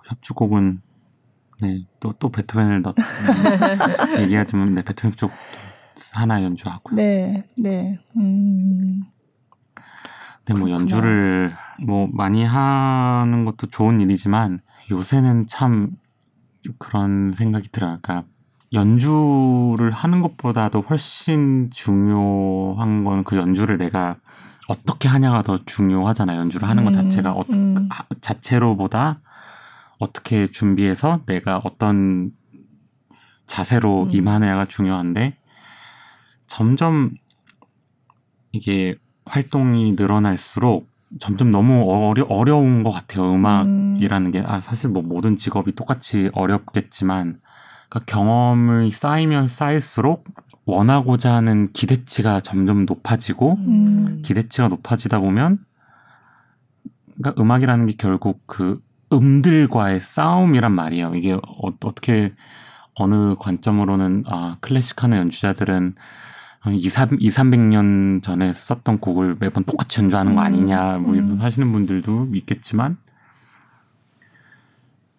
[0.07, 0.81] 협주곡은
[1.63, 2.95] 네, 또, 또 베토벤을 넣,
[4.19, 5.31] 얘기하자면, 네, 베토벤 쪽
[6.13, 6.97] 하나 연주하고요.
[6.97, 7.99] 네, 네.
[8.17, 9.05] 음.
[10.47, 11.55] 네, 뭐 연주를
[11.87, 15.93] 뭐 많이 하는 것도 좋은 일이지만 요새는 참
[16.79, 17.99] 그런 생각이 들어요.
[18.03, 18.29] 그러니까
[18.73, 24.17] 연주를 하는 것보다도 훨씬 중요한 건 그 연주를 내가
[24.69, 26.41] 어떻게 하냐가 더 중요하잖아요.
[26.41, 27.89] 연주를 하는 것 음, 자체가 어, 음.
[28.21, 29.21] 자체로보다
[29.99, 32.33] 어떻게 준비해서 내가 어떤
[33.47, 34.11] 자세로 음.
[34.11, 35.37] 임하느냐가 중요한데
[36.47, 37.13] 점점
[38.53, 40.89] 이게 활동이 늘어날수록
[41.21, 43.35] 점점 너무 어려, 어려운 것 같아요.
[43.35, 44.43] 음악이라는 게.
[44.45, 47.41] 아, 사실 뭐 모든 직업이 똑같이 어렵겠지만,
[47.89, 50.25] 그러니까 경험을 쌓이면 쌓일수록
[50.65, 54.23] 원하고자 하는 기대치가 점점 높아지고, 음.
[54.25, 55.59] 기대치가 높아지다 보면,
[57.17, 58.81] 그러니까 음악이라는 게 결국 그
[59.13, 61.15] 음들과의 싸움이란 말이에요.
[61.15, 61.41] 이게 어,
[61.83, 62.33] 어떻게
[62.95, 65.95] 어느 관점으로는 아, 클래식 하는 연주자들은
[66.73, 70.47] 2, 3, 2, 300년 전에 썼던 곡을 매번 똑같이 연주하는 거 음.
[70.47, 71.41] 아니냐, 뭐 이런 음.
[71.41, 72.97] 하시는 분들도 있겠지만,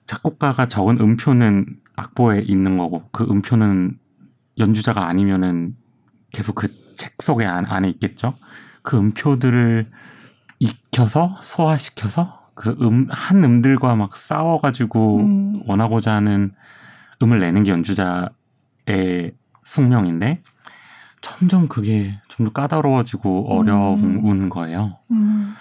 [0.05, 3.97] 작곡가가 적은 음표는 악보에 있는 거고, 그 음표는
[4.57, 5.75] 연주자가 아니면은
[6.31, 8.33] 계속 그 책 속에 안, 안에 있겠죠?
[8.81, 9.89] 그 음표들을
[10.59, 15.63] 익혀서, 소화시켜서, 그 음, 한 음들과 막 싸워가지고 음.
[15.67, 16.53] 원하고자 하는
[17.21, 20.41] 음을 내는 게 연주자의 숙명인데,
[21.25, 24.49] 점점 그게 좀 더 까다로워지고 어려운 음.
[24.49, 24.99] 거예요.
[25.09, 25.55] 음.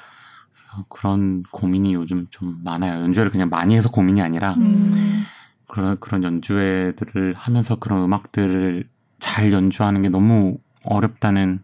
[0.89, 3.01] 그런 고민이 요즘 좀 많아요.
[3.03, 5.25] 연주회를 그냥 많이 해서 고민이 아니라 음.
[5.69, 8.89] 그런 그런 연주회들을 하면서 그런 음악들을
[9.21, 11.63] 잘 연주하는 게 너무 어렵다는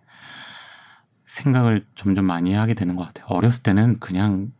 [1.27, 3.27] 생각을 점점 많이 하게 되는 것 같아요.
[3.29, 4.53] 어렸을 때는 그냥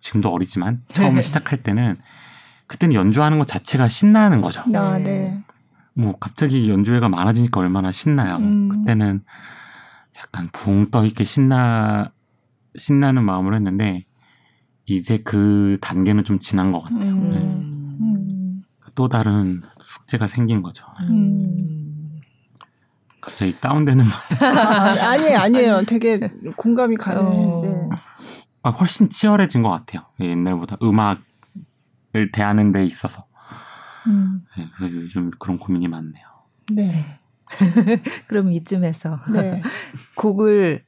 [0.00, 1.98] 지금도 어리지만 처음 시작할 때는
[2.66, 4.62] 그때는 연주하는 것 자체가 신나는 거죠.
[4.74, 5.42] 아, 네.
[5.96, 8.36] 뭐 갑자기 연주회가 많아지니까 얼마나 신나요.
[8.36, 8.68] 음.
[8.68, 9.22] 그때는
[10.18, 12.12] 약간 붕 떠 있게 신나
[12.76, 14.04] 신나는 마음으로 했는데
[14.84, 17.00] 이제 그 단계는 좀 지난 것 같아요.
[17.00, 17.30] 음.
[17.30, 17.38] 네.
[17.38, 18.62] 음.
[18.94, 20.84] 또 다른 숙제가 생긴 거죠.
[21.10, 22.20] 음.
[23.20, 24.54] 갑자기 다운되는 말.
[24.56, 25.82] 아, 아니에요, 아니에요.
[25.86, 26.20] 되게
[26.56, 27.22] 공감이 가는.
[27.22, 27.62] 어.
[27.64, 27.88] 네.
[28.62, 30.02] 아, 훨씬 치열해진 것 같아요.
[30.20, 33.25] 옛날보다 음악을 대하는 데 있어서.
[34.06, 34.44] 음.
[34.56, 36.26] 네, 그래서 요즘 그런 고민이 많네요.
[36.72, 37.04] 네.
[38.26, 39.62] 그럼 이쯤에서 네.
[40.16, 40.82] 곡을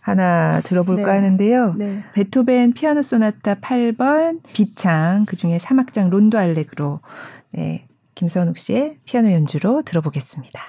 [0.00, 1.10] 하나 들어볼까 네.
[1.18, 1.74] 하는데요.
[1.74, 2.04] 네.
[2.12, 7.00] 베토벤 피아노 소나타 8번 비창 그중에 3악장 론도 알레그로
[7.50, 7.88] 네.
[8.14, 10.60] 김선욱 씨의 피아노 연주로 들어보겠습니다.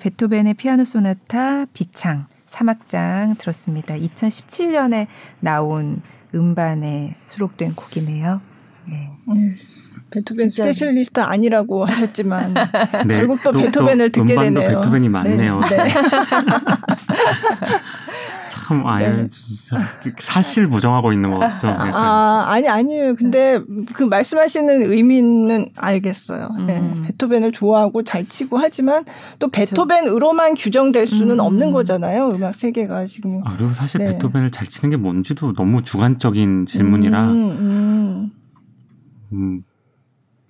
[0.00, 3.94] 베토벤의 피아노 소나타 비창 3악장 들었습니다.
[3.94, 5.06] 2017년에
[5.40, 6.00] 나온
[6.34, 8.40] 음반에 수록된 곡이네요.
[8.88, 9.10] 네.
[9.28, 9.54] 음,
[10.10, 10.64] 베토벤 진짜...
[10.64, 12.54] specialist 아니라고 하셨지만
[13.06, 14.68] 네, 결국 또, 또 베토벤을 또 듣게 되네요.
[14.68, 15.60] 베토벤이 많네요.
[15.60, 15.76] 네.
[15.76, 15.92] 네.
[18.70, 19.28] 참 아예 네.
[20.20, 21.66] 사실 부정하고 있는 것 같죠.
[21.66, 23.16] 아 아니 아니에요.
[23.16, 23.60] 근데
[23.94, 26.50] 그 말씀하시는 의미는 알겠어요.
[26.68, 26.78] 네.
[26.78, 27.02] 음.
[27.08, 29.04] 베토벤을 좋아하고 잘 치고 하지만
[29.40, 31.40] 또 베토벤으로만 규정될 수는 음.
[31.40, 32.30] 없는 거잖아요.
[32.30, 33.42] 음악 세계가 지금.
[33.44, 34.12] 아 그리고 사실 네.
[34.12, 37.24] 베토벤을 잘 치는 게 뭔지도 너무 주관적인 질문이라.
[37.24, 38.30] 음, 음.
[39.32, 39.62] 음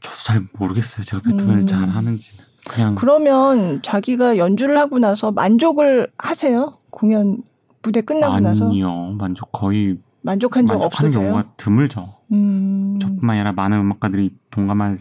[0.03, 1.05] 저도 잘 모르겠어요.
[1.05, 1.67] 제가 베토벤을 음.
[1.67, 2.33] 잘 하는지.
[2.69, 6.77] 그냥 그러면 자기가 연주를 하고 나서 만족을 하세요?
[6.91, 7.43] 공연
[7.83, 8.67] 무대 끝나고 아니요, 나서?
[8.67, 9.17] 아니요.
[9.19, 11.23] 만족 거의 만족한 적 없으세요?
[11.23, 12.07] 경우가 드물죠.
[12.33, 12.99] 음.
[13.01, 14.99] 저뿐만 아니라 많은 음악가들이 동감할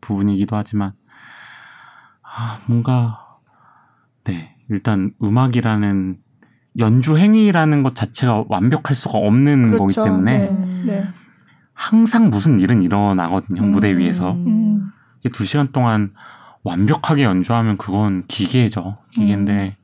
[0.00, 0.92] 부분이기도 하지만
[2.22, 3.38] 아, 뭔가
[4.24, 6.18] 네 일단 음악이라는
[6.78, 9.78] 연주 행위라는 것 자체가 완벽할 수가 없는 그렇죠.
[9.78, 10.82] 거기 때문에 네.
[10.84, 11.04] 네.
[11.72, 13.72] 항상 무슨 일은 일어나거든요 음.
[13.72, 14.90] 무대 위에서 음.
[15.32, 16.12] 두 시간 동안
[16.62, 19.76] 완벽하게 연주하면 그건 기계죠 기계인데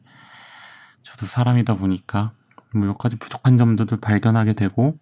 [1.22, 1.24] 음.
[1.24, 2.32] 저도 사람이다 보니까
[2.74, 4.96] 뭐몇 가지 부족한 점들도 발견하게 되고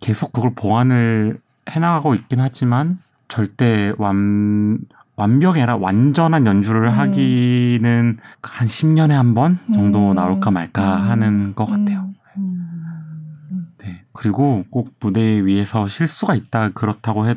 [0.00, 4.78] 계속 그걸 보완을 해나가고 있긴 하지만 절대 완
[5.16, 6.98] 완벽이 아니라 완전한 연주를 음.
[6.98, 10.14] 하기는 한 10년에 한 번 정도 음.
[10.14, 11.10] 나올까 말까 음.
[11.10, 12.08] 하는 것 같아요.
[12.36, 13.68] 음.
[13.78, 14.04] 네.
[14.12, 17.34] 그리고 꼭 무대 위에서 실수가 있다 그렇다고 해,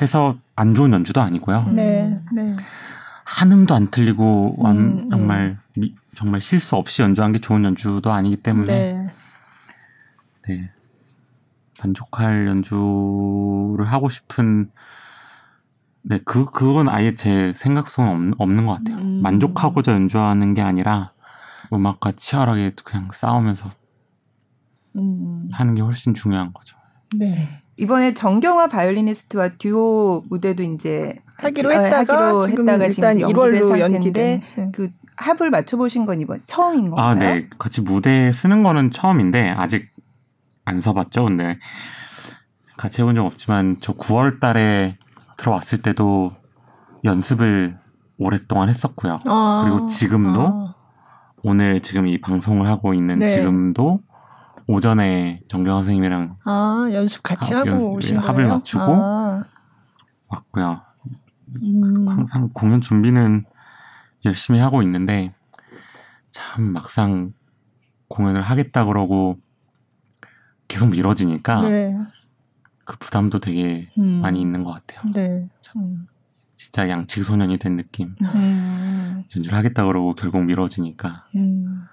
[0.00, 1.64] 해서 안 좋은 연주도 아니고요.
[1.72, 2.20] 네.
[2.32, 2.52] 네.
[3.24, 5.10] 한 음도 안 틀리고 완, 음, 음.
[5.10, 9.14] 정말 미, 정말 실수 없이 연주한 게 좋은 연주도 아니기 때문에 네.
[10.48, 10.70] 네.
[11.82, 14.70] 만족할 연주를 하고 싶은
[16.02, 18.98] 네, 그, 그건 아예 제 생각 속에 없는, 없는 것 같아요.
[18.98, 19.22] 음.
[19.22, 21.12] 만족하고자 연주하는 게 아니라
[21.72, 23.70] 음악과 치열하게 그냥 싸우면서
[24.96, 25.48] 음.
[25.52, 26.76] 하는 게 훨씬 중요한 거죠.
[27.16, 27.48] 네.
[27.76, 34.70] 이번에 정경화 바이올리니스트와 듀오 무대도 이제 하기로 아, 했다가 하기로 했다가 지금 1월로 연기된 네.
[34.72, 37.06] 그 합을 맞춰 보신 건 이번 처음인 건가요?
[37.06, 37.48] 아, 네.
[37.58, 39.84] 같이 무대 쓰는 거는 처음인데 아직
[40.64, 41.24] 안 서봤죠.
[41.24, 41.58] 근데
[42.76, 44.96] 같이 해본 적 없지만 저 9월 달에
[45.36, 46.32] 들어왔을 때도
[47.04, 47.78] 연습을
[48.18, 49.20] 오랫동안 했었고요.
[49.26, 50.74] 아, 그리고 지금도 아.
[51.42, 53.26] 오늘 지금 이 방송을 하고 있는 네.
[53.26, 54.00] 지금도
[54.68, 58.48] 오전에 정경 선생님이랑 아 연습 같이 하, 하고 연습, 오신 합을 거예요?
[58.54, 59.44] 맞추고 아.
[60.28, 60.80] 왔고요.
[61.62, 62.08] 음.
[62.08, 63.44] 항상 공연 준비는
[64.24, 65.34] 열심히 하고 있는데
[66.30, 67.32] 참 막상
[68.08, 69.38] 공연을 하겠다 그러고
[70.68, 71.98] 계속 미뤄지니까 네.
[72.84, 74.20] 그 부담도 되게 음.
[74.22, 75.12] 많이 있는 것 같아요.
[75.12, 75.48] 네.
[75.76, 76.06] 음.
[76.56, 78.14] 진짜 양치기 소년이 된 느낌.
[78.22, 79.24] 음.
[79.34, 81.84] 연주를 하겠다 그러고 결국 미뤄지니까 음.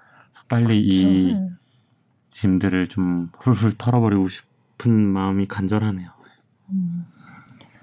[0.48, 0.98] 빨리 그렇죠.
[0.98, 1.50] 이 네.
[2.30, 6.10] 짐들을 좀 훌훌 털어버리고 싶은 마음이 간절하네요.
[6.70, 7.04] 음.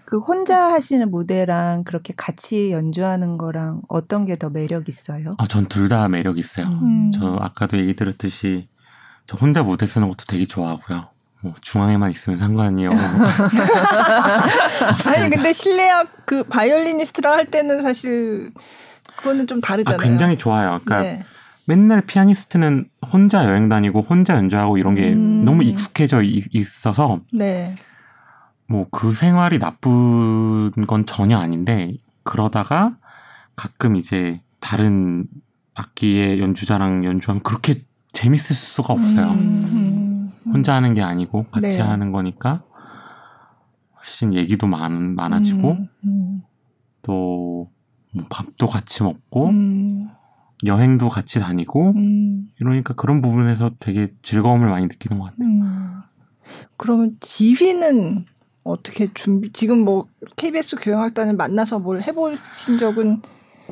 [0.10, 5.36] 그 혼자 하시는 무대랑 그렇게 같이 연주하는 거랑 어떤 게 더 매력 있어요?
[5.38, 6.68] 아, 전 둘 다 매력 있어요.
[6.68, 7.12] 음.
[7.12, 8.70] 저 아까도 얘기 들었듯이
[9.26, 11.10] 저 혼자 무대 서는 것도 되게 좋아하고요.
[11.44, 12.90] 뭐 중앙에만 있으면 상관이요.
[15.08, 18.52] 아니 근데 실내악 그 바이올리니스트랑 할 때는 사실
[19.18, 20.00] 그거는 좀 다르잖아요.
[20.00, 20.80] 아, 굉장히 좋아요.
[20.86, 21.26] 그러니까 네.
[21.66, 25.44] 맨날 피아니스트는 혼자 여행 다니고 혼자 연주하고 이런 게 음.
[25.44, 27.76] 너무 익숙해져 있어서 네.
[28.70, 32.98] 뭐 그 생활이 나쁜 건 전혀 아닌데 그러다가
[33.56, 35.26] 가끔 이제 다른
[35.76, 39.28] 악기의 연주자랑 연주하면 그렇게 재밌을 수가 없어요.
[39.28, 41.84] 음, 음, 혼자 하는 게 아니고 같이 네.
[41.84, 42.64] 하는 거니까
[43.98, 46.42] 훨씬 얘기도 많, 많아지고 음, 음.
[47.04, 47.68] 또뭐
[48.30, 50.10] 밥도 같이 먹고 음.
[50.66, 52.50] 여행도 같이 다니고 음.
[52.60, 55.48] 이러니까 그런 부분에서 되게 즐거움을 많이 느끼는 것 같아요.
[56.78, 58.26] 그러면 지휘는
[58.68, 63.22] 어떻게 준비 지금 뭐 KBS 교향악단을 만나서 뭘 해보신 적은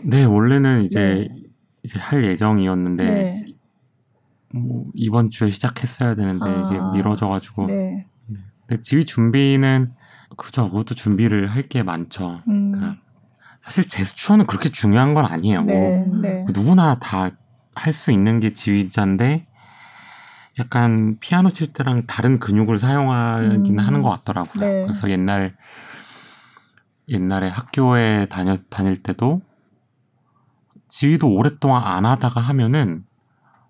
[0.03, 1.43] 네 원래는 이제 네.
[1.83, 3.45] 이제 할 예정이었는데 네.
[4.53, 8.07] 뭐 이번 주에 시작했어야 되는데 아, 이게 미뤄져가지고 네.
[8.69, 8.81] 네.
[8.81, 9.93] 지휘 준비는
[10.37, 12.41] 그죠 그것도 준비를 할 게 많죠.
[12.47, 12.71] 음.
[12.71, 12.97] 그러니까
[13.61, 15.61] 사실 제스처는 그렇게 중요한 건 아니에요.
[15.63, 17.31] 네, 뭐 누구나 다
[17.77, 19.44] 할 수 있는 게 지휘자인데
[20.59, 23.85] 약간 피아노 칠 때랑 다른 근육을 사용하긴 음.
[23.85, 24.63] 하는 것 같더라고요.
[24.65, 24.81] 네.
[24.83, 25.55] 그래서 옛날
[27.09, 29.41] 옛날에 학교에 다녔 다닐 때도
[30.89, 33.05] 지휘도 오랫동안 안 하다가 하면은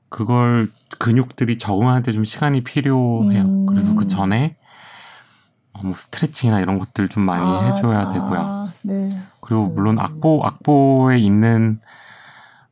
[0.10, 3.42] 그걸 근육들이 적응하는데 좀 시간이 필요해요.
[3.42, 3.66] 음.
[3.66, 4.56] 그래서 그 전에
[5.84, 8.40] 뭐 스트레칭이나 이런 것들 좀 많이 아, 해줘야 되고요.
[8.40, 9.10] 아, 네.
[9.42, 11.82] 그리고 물론 악보 악보에 있는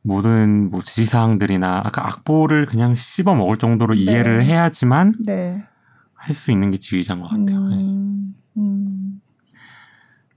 [0.06, 4.00] 모든 뭐 지시사항들이나 아까 악보를 그냥 씹어 먹을 정도로 네.
[4.00, 5.66] 이해를 해야지만 네.
[6.12, 7.68] 할수 있는 게 지휘자인 것 같아요.
[7.68, 7.76] 네.
[7.76, 9.20] 음, 음.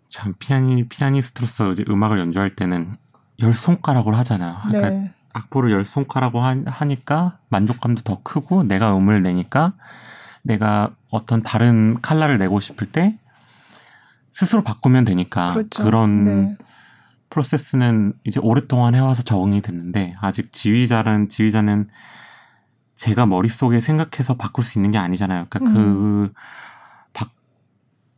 [0.10, 2.96] 참 피아니 피아니스트로서 음악을 연주할 때는
[3.42, 4.56] 열 손가락으로 하잖아요.
[4.68, 5.12] 그러니까 네.
[5.34, 9.74] 악보를 열 손가락으로 하 니까 만족감도 더 크고 내가 음을 내니까
[10.44, 13.20] 내가 어떤 다른 칼라를 내고 싶을 때
[14.32, 15.84] 스스로 바꾸면 되니까 그렇죠.
[15.84, 16.58] 그런 네.
[17.30, 21.90] 프로세스는 이제 오랫동안 해와서 적응이 됐는데 아직 지휘자는 지휘자는
[22.96, 25.48] 제가 머릿속에 생각해서 바꿀 수 있는 게 아니잖아요.
[25.50, 26.32] 그러니까 음.
[27.14, 27.24] 그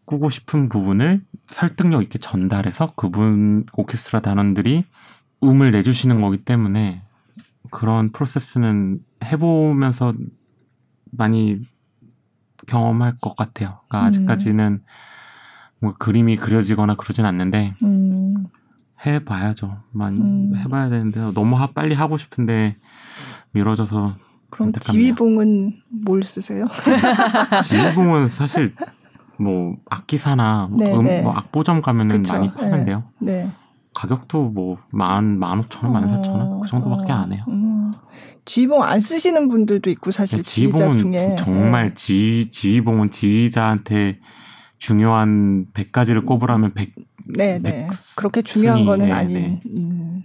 [0.05, 4.85] 바꾸고 싶은 부분을 설득력 있게 전달해서 그분 오케스트라 단원들이
[5.43, 7.03] 음을 내주시는 거기 때문에
[7.71, 10.13] 그런 프로세스는 해보면서
[11.11, 11.59] 많이
[12.67, 13.81] 경험할 것 같아요.
[13.87, 14.07] 그러니까 음.
[14.07, 14.83] 아직까지는
[15.79, 18.47] 뭐 그림이 그려지거나 그러진 않는데 음.
[19.05, 19.71] 해봐야죠.
[19.91, 20.53] 많이 음.
[20.55, 22.75] 해봐야 되는데 너무 하, 빨리 하고 싶은데
[23.51, 24.15] 미뤄져서
[24.49, 26.65] 그럼 지휘봉은 뭘 쓰세요?
[27.63, 28.73] 지휘봉은 사실
[29.37, 31.21] 뭐 악기사나 뭐, 네, 음, 네.
[31.21, 32.33] 뭐 악보점 가면은 그쵸.
[32.33, 33.03] 많이 파는데요.
[33.19, 33.43] 네.
[33.43, 33.51] 네.
[33.93, 37.43] 가격도 뭐 만, 만 오천 원, 만 사천 원, 그 정도밖에 안 해요.
[37.47, 37.93] 음.
[38.45, 41.35] 지휘봉 안 쓰시는 분들도 있고 사실 지휘봉은 중에.
[41.37, 41.93] 정말 네.
[41.93, 44.19] 지, 지휘봉은 지휘자한테
[44.77, 46.93] 중요한 100가지를 꼽으라면 100,
[47.35, 47.87] 네, 네.
[48.15, 49.33] 그렇게 중요한 거는 네, 아닌.
[49.33, 49.61] 네.
[49.67, 50.23] 음.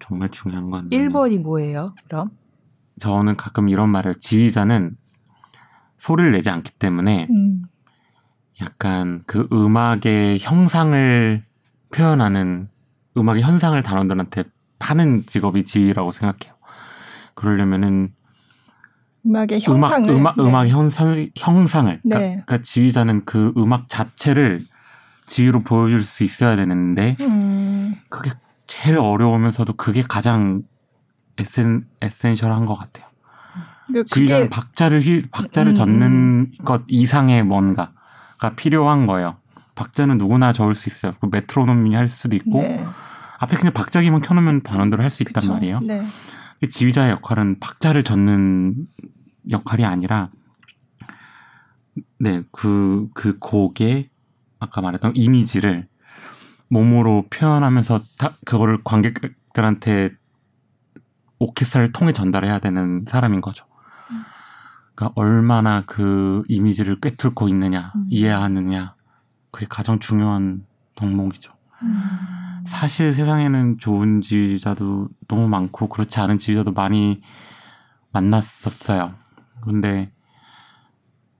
[0.00, 1.94] 정말 중요한 건 1번이 뭐예요?
[2.08, 2.30] 그럼?
[2.98, 4.96] 저는 가끔 이런 말을 지휘자는
[5.96, 7.62] 소리를 내지 않기 때문에 음.
[8.60, 11.44] 약간 그 음악의 형상을
[11.94, 12.68] 표현하는
[13.16, 14.44] 음악의 현상을 단원들한테
[14.78, 16.54] 파는 직업이 지휘라고 생각해요.
[17.34, 18.12] 그러려면은
[19.26, 20.42] 음악의 형상을 음악 음악, 네.
[20.42, 22.42] 음악 형상 형상을 그러니까, 네.
[22.44, 24.64] 그러니까, 지휘자는 그 음악 자체를
[25.26, 27.94] 지휘로 보여줄 수 있어야 되는데 음.
[28.08, 28.32] 그게
[28.66, 30.62] 제일 어려우면서도 그게 가장
[31.38, 33.06] 에센 에센셜한 것 같아요.
[34.06, 35.74] 지휘자는 박자를 휘, 박자를 음.
[35.74, 39.36] 젓는 것 이상의 뭔가가 필요한 거예요.
[39.74, 41.14] 박자는 누구나 적을 수 있어요.
[41.20, 42.84] 그 메트로놈이 할 수도 있고 네.
[43.38, 45.52] 앞에 그냥 박자기만 켜놓으면 단원대로 할 수 있단 그쵸.
[45.52, 45.80] 말이에요.
[45.80, 46.06] 네.
[46.66, 48.86] 지휘자의 역할은 박자를 젓는
[49.50, 50.30] 역할이 아니라
[52.18, 54.08] 네, 그, 그 곡의
[54.58, 55.88] 아까 말했던 이미지를
[56.68, 60.10] 몸으로 표현하면서 다, 그거를 관객들한테
[61.38, 63.66] 오케스트라를 통해 전달해야 되는 사람인 거죠.
[64.94, 68.06] 그러니까 얼마나 그 이미지를 꿰뚫고 있느냐, 음.
[68.08, 68.94] 이해하느냐,
[69.50, 71.52] 그게 가장 중요한 덕목이죠.
[71.82, 72.62] 음.
[72.66, 77.20] 사실 세상에는 좋은 지휘자도 너무 많고 그렇지 않은 지휘자도 많이
[78.12, 79.14] 만났었어요.
[79.60, 80.12] 근데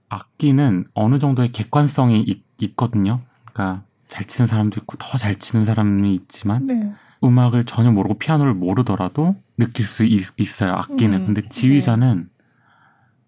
[0.09, 2.21] 악기는 어느 정도의 객관성이
[2.59, 3.21] 있, 있거든요.
[3.53, 6.93] 그러니까 잘 치는 사람도 있고 더 잘 치는 사람이 있지만 네.
[7.23, 10.21] 음악을 전혀 모르고 피아노를 모르더라도 느낄 수 있,
[10.61, 11.19] 어요 악기는.
[11.19, 12.43] 음, 근데 지휘자는 네.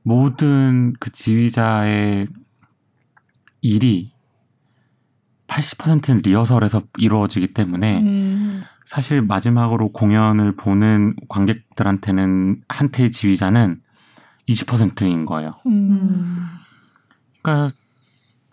[0.04, 2.28] 모든 그 지휘자의
[3.62, 4.14] 일이
[5.48, 8.64] 80%는 리허설에서 이루어지기 때문에 음.
[8.86, 13.82] 사실 마지막으로 공연을 보는 관객들한테는 한태의 지휘자는
[14.48, 15.56] 20%인 거예요.
[15.66, 16.38] 음.
[17.42, 17.76] 그러니까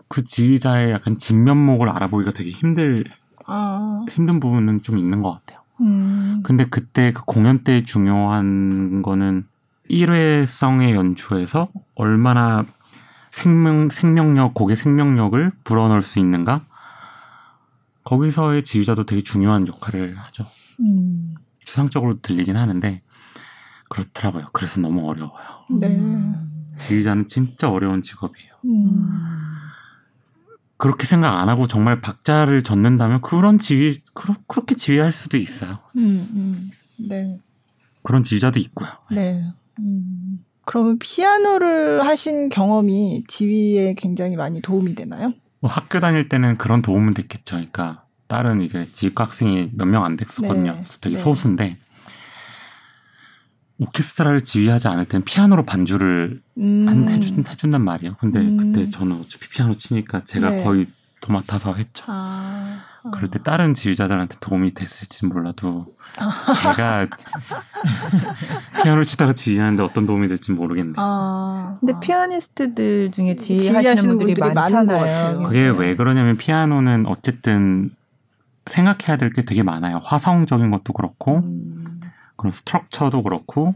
[0.09, 3.05] 그 지휘자의 약간 진면목을 알아보기가 되게 힘들
[3.47, 4.05] 아.
[4.11, 5.61] 힘든 부분은 좀 있는 것 같아요.
[5.81, 6.41] 음.
[6.45, 9.47] 근데 그때 그 공연 때 중요한 거는
[9.89, 12.65] 일회성의 연주에서 얼마나
[13.31, 16.65] 생명 생명력 곡의 생명력을 불어넣을 수 있는가
[18.05, 20.47] 거기서의 지휘자도 되게 중요한 역할을 하죠.
[20.81, 21.35] 음.
[21.65, 23.03] 추상적으로 들리긴 하는데
[23.89, 24.49] 그렇더라고요.
[24.53, 25.65] 그래서 너무 어려워요.
[25.81, 26.01] 네.
[26.79, 28.53] 지휘자는 진짜 어려운 직업이에요.
[28.65, 29.44] 음.
[30.85, 35.79] 그렇게 생각 안 하고 정말 박자를 젓는다면 그런 지휘 그러, 그렇게 지휘할 수도 있어요.
[35.97, 36.71] 음, 음.
[37.09, 37.41] 네.
[38.03, 38.91] 그런 지휘자도 있고요.
[39.11, 39.43] 네.
[39.79, 40.45] 음.
[40.67, 45.33] 그러면 피아노를 하신 경험이 지휘에 굉장히 많이 도움이 되나요?
[45.61, 47.57] 뭐 학교 다닐 때는 그런 도움은 됐겠죠.
[47.57, 50.73] 그러니까 다른 이제 지휘과 학생이 몇 명 안 됐었거든요.
[50.73, 50.83] 네.
[51.01, 51.23] 되게 네.
[51.23, 51.79] 소수인데
[53.79, 56.87] 오케스트라를 지휘하지 않을 땐 피아노로 반주를 음.
[56.89, 58.17] 한, 해준, 해준단 말이에요.
[58.21, 58.57] 근데 음.
[58.57, 60.65] 그때 저는 어차피 피아노 치니까 제가 네.
[60.65, 60.87] 거의
[61.21, 62.05] 도맡아서 했죠.
[62.09, 62.83] 아.
[63.13, 66.53] 그럴 때 다른 지휘자들한테 도움이 됐을지 몰라도 아.
[66.53, 67.09] 제가
[68.83, 70.95] 피아노를 치다가 지휘하는데 어떤 도움이 될지 모르겠네요.
[70.99, 71.77] 아.
[71.81, 75.43] 근데 피아니스트들 중에 지휘하시는, 분들이, 분들이 많잖아요.
[75.49, 77.91] 그게 왜 그러냐면 피아노는 어쨌든
[78.67, 80.01] 생각해야 될 게 되게 많아요.
[80.03, 81.84] 화성적인 것도 그렇고 음.
[82.45, 83.75] 그런 스트럭처도 그렇고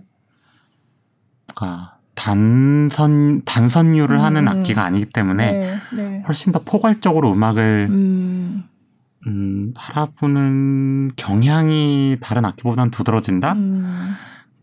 [1.55, 4.23] 그러니까 단선 단선율을 음.
[4.23, 6.25] 하는 악기가 아니기 때문에 네, 네.
[6.29, 8.65] 훨씬 더 포괄적으로 음악을 음.
[9.27, 13.55] 음, 하라부는 경향이 다른 악기보다는 두드러진다?
[13.55, 14.15] 음.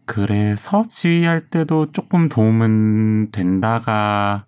[0.06, 4.45] 그래서 지휘할 때도 조금 도움은 된다가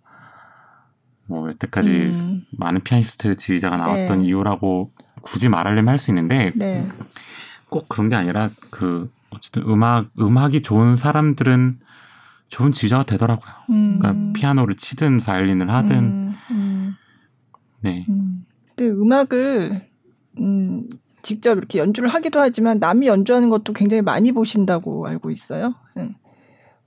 [1.26, 2.46] 뭐 여태까지 음.
[2.52, 4.26] 많은 피아니스트 지휘자가 나왔던 네.
[4.26, 4.92] 이유라고
[5.24, 6.88] 굳이 말하려면 할 수 있는데 네.
[7.70, 11.80] 꼭 그런 게 아니라 그 어쨌든 음악 음악이 좋은 사람들은
[12.50, 13.52] 좋은 지휘자가 되더라고요.
[13.70, 14.00] 음.
[14.00, 16.34] 그러니까 피아노를 치든 바이올린을 하든 음.
[16.52, 16.96] 음.
[17.82, 18.06] 네.
[18.10, 18.46] 음.
[18.76, 19.88] 근데 음악을
[20.40, 20.88] 음,
[21.22, 25.76] 직접 이렇게 연주를 하기도 하지만 남이 연주하는 것도 굉장히 많이 보신다고 알고 있어요.
[25.96, 26.16] 네.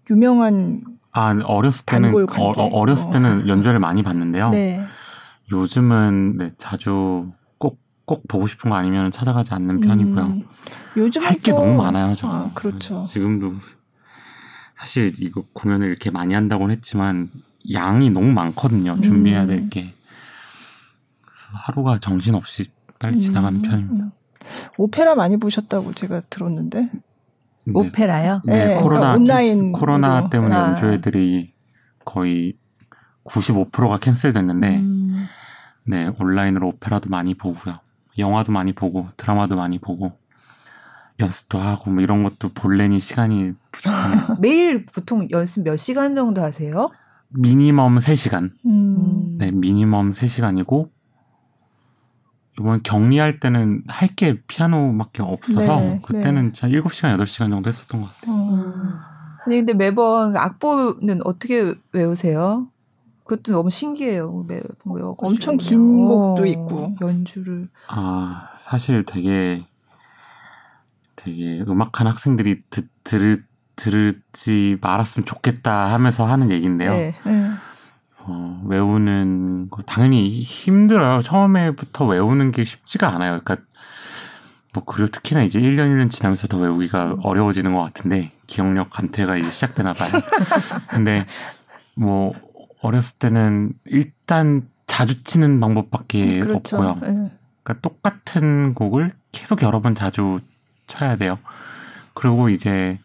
[0.08, 0.82] 유명한
[1.12, 4.50] 아 어렸을 때는 어, 어 렸을 때는 연주를 많이 봤는데요.
[4.50, 4.80] 네.
[5.52, 7.32] 요즘은 네, 자주
[8.10, 10.24] 꼭꼭 보고 싶은 거 아니면 찾아가지 않는 편이고요.
[10.24, 10.44] 음,
[10.96, 12.14] 요즘 할게 너무 많아요.
[12.16, 13.06] 저 아, 그렇죠.
[13.08, 13.54] 지금도
[14.76, 17.30] 사실 이거 공연을 이렇게 많이 한다고는 했지만
[17.72, 19.00] 양이 너무 많거든요.
[19.00, 19.82] 준비해야 될 게.
[19.82, 19.92] 음.
[21.52, 24.12] 하루가 정신없이 빨리 지나가는 음, 편입니다.
[24.76, 26.90] 오페라 많이 보셨다고 제가 들었는데.
[27.62, 27.72] 네.
[27.74, 28.40] 오페라요?
[28.44, 30.68] 네, 네 코로나 그러니까 온라인 코로나 때문에 아.
[30.70, 31.52] 연주회들이
[32.04, 32.54] 거의
[33.24, 35.26] 95%가 캔슬됐는데 음.
[35.86, 37.80] 네 온라인으로 오페라도 많이 보고요,
[38.18, 40.12] 영화도 많이 보고 드라마도 많이 보고
[41.18, 43.52] 연습도 하고 뭐 이런 것도 볼래니 시간이.
[44.40, 46.90] 매일 보통 연습 몇 시간 정도 하세요?
[47.28, 48.50] 미니멈 3시간.
[48.66, 49.36] 음.
[49.38, 50.88] 네, 미니멈 3시간이고
[52.58, 56.60] 이번 격리할 때는 할 게 피아노밖에 없어서 네, 그때는 네.
[56.60, 58.34] 한 7시간, 8시간 정도 했었던 것 같아요.
[58.34, 58.94] 음.
[59.46, 62.68] 아니 근데 매번 악보는 어떻게 외우세요?
[63.30, 64.44] 그것도 너무 신기해요.
[64.48, 69.64] 매번 외워 엄청 긴 곡도 있고 연주를 아, 사실 되게
[71.14, 73.44] 되게 음악하는 학생들이 듣, 들,
[73.76, 76.92] 들지 말았으면 좋겠다 하면서 하는 얘기인데요.
[76.92, 77.50] 네, 네.
[78.18, 81.22] 어, 외우는 거 당연히 힘들어요.
[81.22, 83.40] 처음에부터 외우는 게 쉽지가 않아요.
[83.40, 83.58] 그러니까
[84.72, 89.50] 뭐 그리고 특히나 이제 1년 1년 지나면서 더 외우기가 어려워지는 것 같은데 기억력 감퇴가 이제
[89.52, 90.10] 시작되나 봐요.
[90.90, 91.26] 근데
[91.94, 92.34] 뭐
[92.82, 96.76] 어렸을 때는 일단 자주 치는 방법밖에 음, 그렇죠.
[96.76, 96.94] 없고요.
[96.94, 97.30] 네.
[97.62, 100.40] 그러니까 똑같은 곡을 계속 여러 번 자주
[100.86, 101.38] 쳐야 돼요.
[102.14, 102.98] 그리고 이제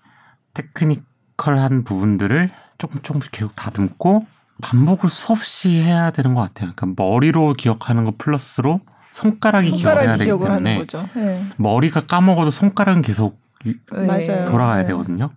[0.54, 4.26] 테크니컬한 부분들을 조금 조금씩 계속 다듬고
[4.62, 6.72] 반복을 수없이 해야 되는 것 같아요.
[6.76, 11.42] 그러니까 머리로 기억하는 거 플러스로 손가락이, 손가락이 기억해야 되기 때문에 네.
[11.58, 14.46] 머리가 까먹어도 손가락은 계속 네.
[14.46, 14.88] 돌아가야 네.
[14.88, 15.32] 되거든요.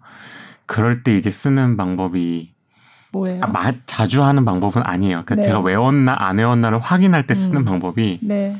[0.66, 2.52] 그럴 때 이제 쓰는 방법이
[3.12, 3.40] 뭐예요?
[3.42, 5.22] 아, 마, 자주 하는 방법은 아니에요.
[5.24, 5.42] 그러니까 네.
[5.42, 7.64] 제가 외웠나 안 외웠나를 확인할 때 쓰는 음.
[7.64, 8.56] 방법이 네.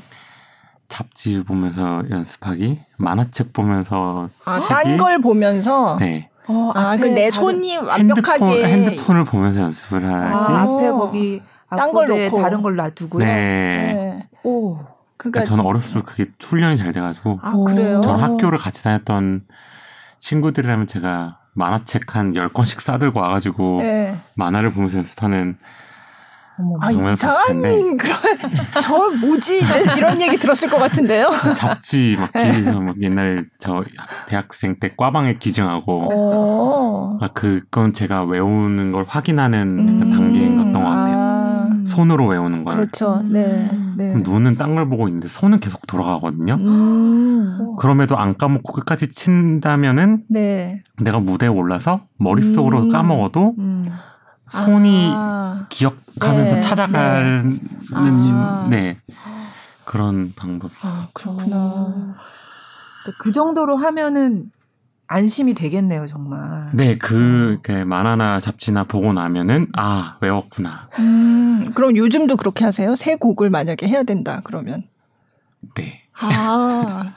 [0.88, 6.30] 잡지 보면서 연습하기, 만화책 보면서 아, 딴걸 보면서 네.
[6.48, 10.34] 어, 아, 그 내 손이 완벽하게 핸드폰, 핸드폰을 보면서 연습을 하기.
[10.34, 13.22] 아, 앞에 거기 딴걸 놓고 다른 걸 놔두고요.
[13.24, 13.34] 네.
[13.34, 14.28] 네.
[14.44, 14.76] 오.
[15.18, 17.40] 그러니까, 그러니까 저는 어렸을 때 그게 훈련이 잘 돼가지고.
[17.42, 18.00] 아, 그래요?
[18.00, 19.42] 저는 학교를 같이 다녔던
[20.18, 24.16] 친구들이라면 제가 만화책 한 10권씩 싸들고 와가지고 네.
[24.34, 25.58] 만화를 보면서 연습하는
[26.80, 28.18] 아, 이상한 그런
[28.82, 29.60] 저 뭐지
[29.96, 31.30] 이런 얘기 들었을 것 같은데요.
[31.56, 32.62] 잡지 막, 기, 네.
[32.62, 33.84] 막 옛날 저
[34.26, 37.18] 대학생 때 꽈방에 기증하고 어.
[37.20, 40.00] 아, 그건 제가 외우는 걸 확인하는 음.
[41.98, 42.76] 손으로 외우는 걸.
[42.76, 43.20] 그렇죠.
[43.24, 43.68] 네.
[43.96, 44.14] 네.
[44.14, 46.54] 눈은 딴 걸 보고 있는데 손은 계속 돌아가거든요.
[46.54, 47.74] 음.
[47.76, 50.84] 그럼에도 안 까먹고 끝까지 친다면은 네.
[51.00, 52.88] 내가 무대에 올라서 머릿속으로 음.
[52.90, 53.90] 까먹어도 음.
[54.48, 55.66] 손이 아.
[55.70, 56.60] 기억하면서 네.
[56.60, 58.30] 찾아가는 네.
[58.32, 58.66] 아.
[58.70, 58.98] 네.
[59.84, 60.70] 그런 방법.
[60.82, 62.14] 아, 그렇구나.
[63.18, 64.52] 그 정도로 하면은
[65.08, 66.70] 안심이 되겠네요, 정말.
[66.74, 70.90] 네, 그, 그 만화나 잡지나 보고 나면은 아 외웠구나.
[70.98, 72.94] 음, 그럼 요즘도 그렇게 하세요?
[72.94, 74.84] 새 곡을 만약에 해야 된다 그러면?
[75.74, 76.02] 네.
[76.20, 77.14] 아.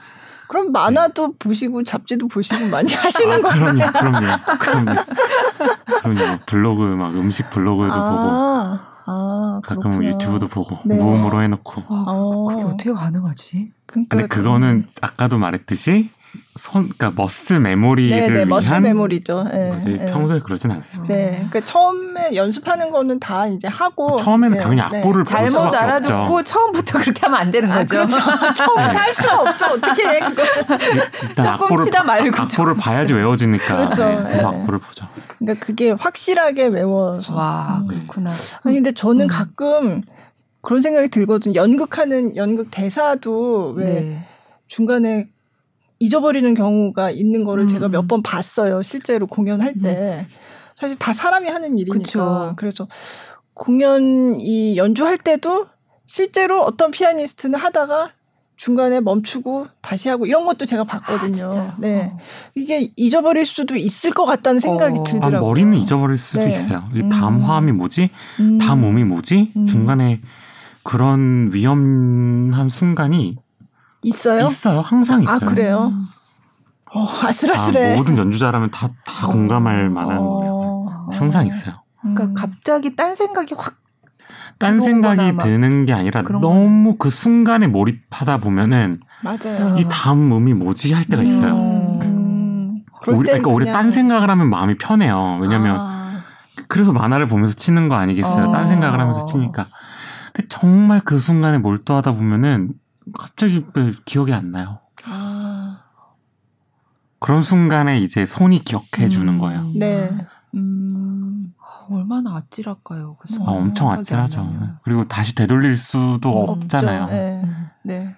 [0.48, 1.32] 그럼 만화도 네.
[1.38, 3.72] 보시고 잡지도 보시고 많이 하시는 아, 거예요?
[3.72, 5.00] 그럼요, 그럼요, 그럼요.
[6.02, 6.38] 그럼요.
[6.46, 8.28] 블로그 막 음식 블로그도 아, 보고.
[9.04, 10.10] 아, 가끔 그렇구나.
[10.10, 10.94] 유튜브도 보고 네.
[10.94, 11.82] 무음으로 해놓고.
[11.88, 13.72] 아, 그게 어떻게 가능하지?
[13.86, 16.10] 그러니까 근데 그거는 아까도 말했듯이
[16.54, 19.44] 손, 그러니까 머슬 메모리를 네네, 위한 머슬 메모리죠.
[19.44, 20.12] 네, 네.
[20.12, 21.14] 평소에 그러진 않습니다.
[21.14, 24.98] 네, 그러니까 처음에 연습하는 거는 다 이제 하고 처음에는 당연히 네.
[25.00, 25.30] 악보를 네.
[25.30, 26.44] 잘못 알아듣고 없죠.
[26.44, 27.96] 처음부터 그렇게 하면 안 되는 아, 거죠.
[27.96, 28.16] 그렇죠.
[28.56, 28.82] 처음 네.
[28.82, 29.66] 할수 없죠.
[29.66, 30.42] 어떻게 해 그거?
[31.22, 33.76] 일단 악보를 치다 말고 악보를 봐야지 외워지니까.
[33.76, 34.04] 그렇죠.
[34.04, 34.58] 네, 그래서 네.
[34.58, 35.06] 악보를 보죠.
[35.38, 37.34] 그러니까 그게 확실하게 외워서.
[37.34, 37.88] 와 음.
[37.88, 38.32] 그렇구나.
[38.62, 39.28] 아니 근데 저는 음.
[39.28, 40.02] 가끔
[40.62, 41.54] 그런 생각이 들거든요.
[41.54, 44.24] 연극하는 연극 대사도 왜
[44.66, 45.28] 중간에
[46.02, 47.68] 잊어버리는 경우가 있는 거를 음.
[47.68, 48.82] 제가 몇 번 봤어요.
[48.82, 50.26] 실제로 공연할 때.
[50.28, 50.34] 음.
[50.76, 51.98] 사실 다 사람이 하는 일이니까.
[52.02, 52.54] 그쵸.
[52.56, 52.88] 그래서
[53.54, 55.66] 공연 이 연주할 때도
[56.06, 58.10] 실제로 어떤 피아니스트는 하다가
[58.56, 61.50] 중간에 멈추고 다시 하고 이런 것도 제가 봤거든요.
[61.52, 62.10] 아, 네.
[62.12, 62.18] 어.
[62.54, 65.04] 이게 잊어버릴 수도 있을 것 같다는 생각이 어.
[65.04, 65.38] 들더라고요.
[65.38, 66.50] 아, 머리는 잊어버릴 수도 네.
[66.52, 66.82] 있어요.
[66.94, 67.40] 이 다음 음.
[67.42, 68.10] 화음이 뭐지?
[68.40, 68.58] 음.
[68.58, 69.52] 다음 음이 뭐지?
[69.56, 69.66] 음.
[69.66, 70.20] 중간에
[70.84, 73.36] 그런 위험한 순간이
[74.02, 74.46] 있어요?
[74.46, 74.80] 있어요.
[74.80, 75.36] 항상 아, 있어요.
[75.36, 75.92] 아, 그래요?
[75.92, 76.06] 음.
[76.94, 77.94] 어, 아슬아슬해.
[77.94, 80.22] 아, 모든 연주자라면 다, 다 공감할 만한 어.
[80.22, 81.08] 거예요.
[81.10, 81.82] 항상 있어요.
[82.00, 82.34] 그러니까 음.
[82.34, 83.76] 갑자기 딴 생각이 확.
[84.58, 89.76] 딴 생각이 드는 게 아니라 너무 그 순간에 몰입하다 보면은 맞아요.
[89.78, 91.54] 이 다음 음이 뭐지 할 때가 있어요.
[91.54, 92.84] 음.
[93.08, 95.38] 우리, 그러니까 우리 딴 생각을 하면 마음이 편해요.
[95.40, 96.22] 왜냐면 아.
[96.68, 98.50] 그래서 만화를 보면서 치는 거 아니겠어요.
[98.50, 98.52] 어.
[98.52, 99.66] 딴 생각을 하면서 치니까.
[100.32, 102.70] 근데 정말 그 순간에 몰두하다 보면은
[103.12, 103.64] 갑자기
[104.04, 104.80] 기억이 안 나요.
[105.04, 105.84] 아.
[107.18, 109.38] 그런 순간에 이제 손이 기억해 주는 음.
[109.38, 109.70] 거예요.
[109.76, 110.26] 네.
[110.54, 111.54] 음.
[111.58, 113.16] 아, 얼마나 아찔할까요?
[113.20, 114.78] 그 아, 엄청 아찔하죠.
[114.82, 117.06] 그리고 다시 되돌릴 수도 음, 없잖아요.
[117.06, 117.42] 네.
[117.84, 118.16] 네.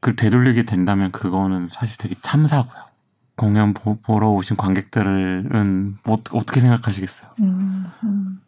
[0.00, 2.84] 그 되돌리게 된다면 그거는 사실 되게 참사고요.
[3.36, 7.30] 공연 보, 러 오신 관객들은 뭐, 어떻게 생각하시겠어요?
[7.40, 8.40] 음, 음.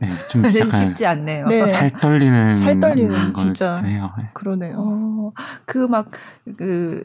[0.00, 1.46] 네, 좀 약간 쉽지 않네요.
[1.46, 1.66] 네.
[1.66, 4.12] 살 떨리는 살 떨리는 진짜 해요.
[4.18, 4.30] 네.
[4.34, 4.76] 그러네요.
[4.78, 5.32] 어,
[5.66, 7.02] 그막그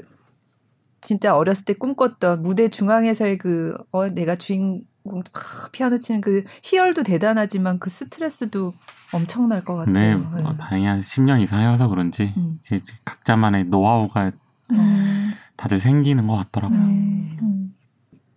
[1.02, 5.24] 진짜 어렸을 때 꿈꿨던 무대 중앙에서의 그 어, 내가 주인공
[5.72, 8.74] 피아노 치는 그 희열도 대단하지만 그 스트레스도
[9.14, 9.94] 엄청날 것 같아요.
[9.94, 10.44] 네, 네.
[10.44, 12.60] 어, 다행히 한 10년 이상 해와서 그런지 음.
[13.06, 14.32] 각자만의 노하우가
[14.72, 15.32] 음.
[15.56, 16.80] 다들 생기는 것 같더라고요.
[16.80, 17.38] 음.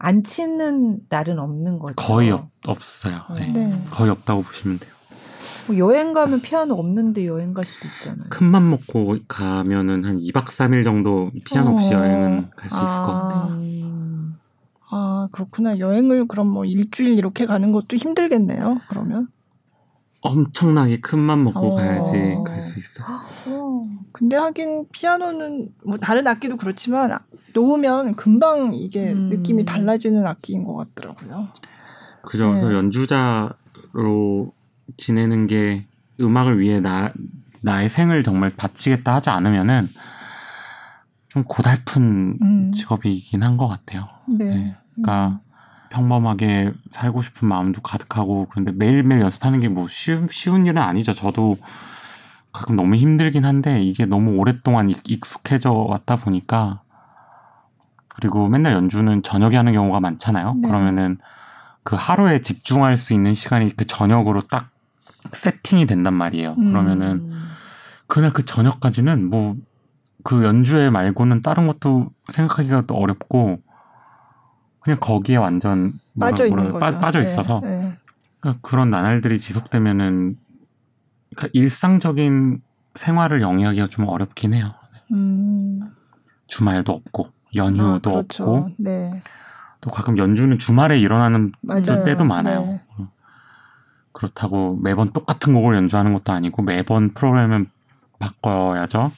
[0.00, 0.06] 음.
[0.06, 1.94] 안 치는 날은 없는 거죠.
[1.96, 3.22] 거의 없, 없어요.
[3.34, 3.52] 네.
[3.52, 3.84] 네.
[3.90, 4.90] 거의 없다고 보시면 돼요.
[5.66, 8.28] 뭐 여행 가면 피아노 없는데 여행 갈 수도 있잖아요.
[8.30, 11.98] 큰맘 먹고 가면은 한 2박 3일 정도 피아노 없이 어.
[11.98, 13.18] 여행은 갈 수 있을 것 아.
[13.28, 13.54] 같아요.
[13.54, 14.36] 음.
[14.90, 15.78] 아, 그렇구나.
[15.78, 18.80] 여행을 그럼 뭐 일주일 이렇게 가는 것도 힘들겠네요.
[18.88, 19.28] 그러면?
[20.22, 21.76] 엄청나게 큰 맘 먹고 어.
[21.76, 23.04] 가야지 갈 수 있어.
[23.48, 23.88] 어.
[24.12, 27.10] 근데 하긴 피아노는 뭐 다른 악기도 그렇지만
[27.54, 29.28] 놓으면 금방 이게 음.
[29.30, 31.48] 느낌이 달라지는 악기인 것 같더라고요.
[32.22, 32.52] 그죠.
[32.52, 32.60] 네.
[32.60, 34.52] 그래서 연주자로
[34.96, 35.86] 지내는 게
[36.20, 37.12] 음악을 위해 나
[37.62, 39.88] 나의 생을 정말 바치겠다 하지 않으면은
[41.28, 42.72] 좀 고달픈 음.
[42.72, 44.08] 직업이긴 한 것 같아요.
[44.28, 44.44] 네.
[44.44, 44.76] 네.
[44.94, 45.49] 그러니까 음.
[45.90, 51.12] 평범하게 살고 싶은 마음도 가득하고 그런데 매일매일 연습하는 게 뭐 쉬운 쉬운 일은 아니죠.
[51.12, 51.58] 저도
[52.52, 56.80] 가끔 너무 힘들긴 한데 이게 너무 오랫동안 익숙해져 왔다 보니까
[58.08, 60.54] 그리고 맨날 연주는 저녁에 하는 경우가 많잖아요.
[60.54, 60.68] 네.
[60.68, 61.18] 그러면은
[61.82, 64.70] 그 하루에 집중할 수 있는 시간이 그 저녁으로 딱
[65.32, 66.56] 세팅이 된단 말이에요.
[66.58, 66.72] 음.
[66.72, 67.32] 그러면은
[68.06, 69.56] 그날 그 저녁까지는 뭐
[70.22, 73.60] 그 연주회 말고는 다른 것도 생각하기가 또 어렵고
[74.80, 77.98] 그냥 거기에 완전 뭐라, 빠져 있는 뭐라, 빠, 져 있어서 네, 네.
[78.40, 80.38] 그러니까 그런 나날들이 지속되면은
[81.34, 82.62] 그러니까 일상적인
[82.94, 84.74] 생활을 영위하기가 좀 어렵긴 해요.
[85.12, 85.80] 음.
[86.46, 88.44] 주말도 없고 연휴도 아, 그렇죠.
[88.44, 89.22] 없고 네.
[89.80, 92.04] 또 가끔 연주는 주말에 일어나는 맞아요.
[92.04, 92.60] 때도 많아요.
[92.66, 92.82] 네.
[94.12, 97.66] 그렇다고 매번 똑같은 곡을 연주하는 것도 아니고 매번 프로그램을
[98.18, 99.12] 바꿔야죠.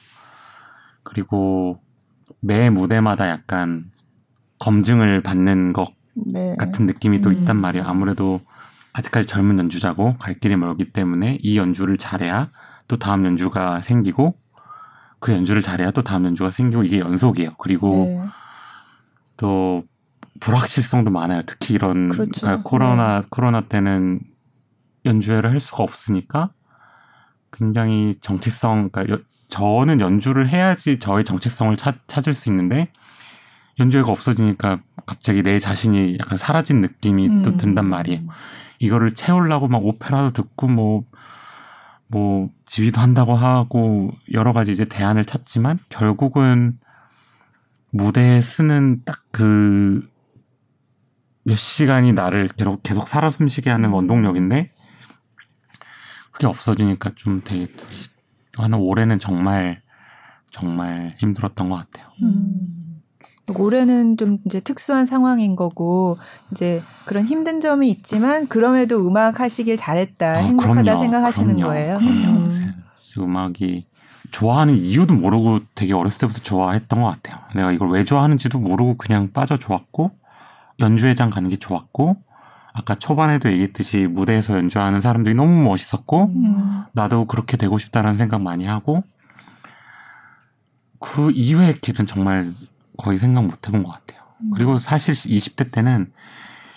[1.03, 1.81] 그리고
[2.39, 3.91] 매 무대마다 약간
[4.63, 6.55] 검증을 받는 것 네.
[6.57, 7.61] 같은 느낌이 또 있단 음.
[7.61, 7.85] 말이에요.
[7.85, 8.39] 아무래도
[8.93, 12.49] 아직까지 젊은 연주자고 갈 길이 멀기 때문에 이 연주를 잘해야
[12.87, 14.35] 또 다음 연주가 생기고
[15.19, 17.55] 그 연주를 잘해야 또 다음 연주가 생기고 이게 연속이에요.
[17.57, 18.21] 그리고 네.
[19.35, 19.83] 또
[20.39, 21.41] 불확실성도 많아요.
[21.45, 22.41] 특히 이런 그렇죠.
[22.41, 23.27] 그러니까 코로나 네.
[23.29, 24.21] 코로나 때는
[25.03, 26.51] 연주회를 할 수가 없으니까
[27.51, 32.91] 굉장히 정체성, 그러니까 여, 저는 연주를 해야지 저의 정체성을 찾, 찾을 수 있는데
[33.79, 37.41] 연주회가 없어지니까 갑자기 내 자신이 약간 사라진 느낌이 음.
[37.43, 38.21] 또 든단 말이에요.
[38.79, 41.03] 이거를 채우려고 막 오페라도 듣고 뭐,
[42.07, 46.77] 뭐, 지휘도 한다고 하고 여러 가지 이제 대안을 찾지만 결국은
[47.91, 50.13] 무대에 쓰는 딱 그
[51.43, 53.93] 몇 시간이 나를 계속, 계속 살아 숨쉬게 하는 음.
[53.93, 54.71] 원동력인데
[56.31, 57.67] 그게 없어지니까 좀 되게
[58.55, 59.81] 한 올해는 정말
[60.51, 62.11] 정말 힘들었던 것 같아요.
[62.23, 62.72] 음.
[63.55, 66.17] 올해는 좀 이제 특수한 상황인 거고
[66.51, 71.97] 이제 그런 힘든 점이 있지만 그럼에도 음악 하시길 잘했다 아, 행복하다 그럼요, 생각하시는 그럼요, 거예요.
[71.99, 72.39] 그럼요.
[72.39, 72.73] 음.
[73.17, 73.85] 음악이
[74.31, 77.43] 좋아하는 이유도 모르고 되게 어렸을 때부터 좋아했던 것 같아요.
[77.55, 80.11] 내가 이걸 왜 좋아하는지도 모르고 그냥 빠져 좋았고
[80.79, 82.17] 연주회장 가는 게 좋았고
[82.73, 86.83] 아까 초반에도 얘기했듯이 무대에서 연주하는 사람들이 너무 멋있었고 음.
[86.93, 89.03] 나도 그렇게 되고 싶다는 생각 많이 하고
[90.99, 92.47] 그 이외의 길은 정말
[92.97, 94.21] 거의 생각 못 해본 것 같아요.
[94.41, 94.51] 음.
[94.53, 96.11] 그리고 사실 20대 때는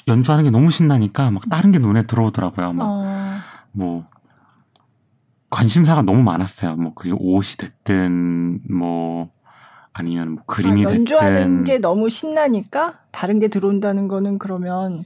[0.08, 2.72] 연주하는 게 너무 신나니까 막 다른 게 눈에 들어오더라고요.
[2.72, 3.38] 막 어.
[3.72, 4.06] 뭐
[5.50, 6.76] 관심사가 너무 많았어요.
[6.76, 9.30] 뭐 그게 옷이 됐든 뭐
[9.92, 15.02] 아니면 뭐 그림이 아, 연주하는 됐든 게 너무 신나니까 다른 게 들어온다는 거는 그러면 뭐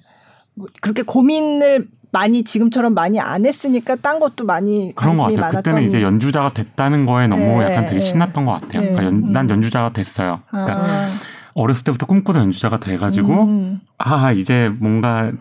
[0.80, 5.50] 그렇게 고민을 많이 지금처럼 많이 안 했으니까 딴 것도 많이 그런 것 같아요.
[5.50, 8.00] 그때는 이제 연주자가 됐다는 거에 너무 네, 약간 되게 네.
[8.00, 8.80] 신났던 것 같아요.
[8.82, 9.32] 네, 그러니까 연, 음.
[9.32, 10.40] 난 연주자가 됐어요.
[10.50, 11.08] 그러니까 아.
[11.54, 13.80] 어렸을 때부터 꿈꾸던 연주자가 돼가지고 음.
[13.98, 15.32] 아 이제 뭔가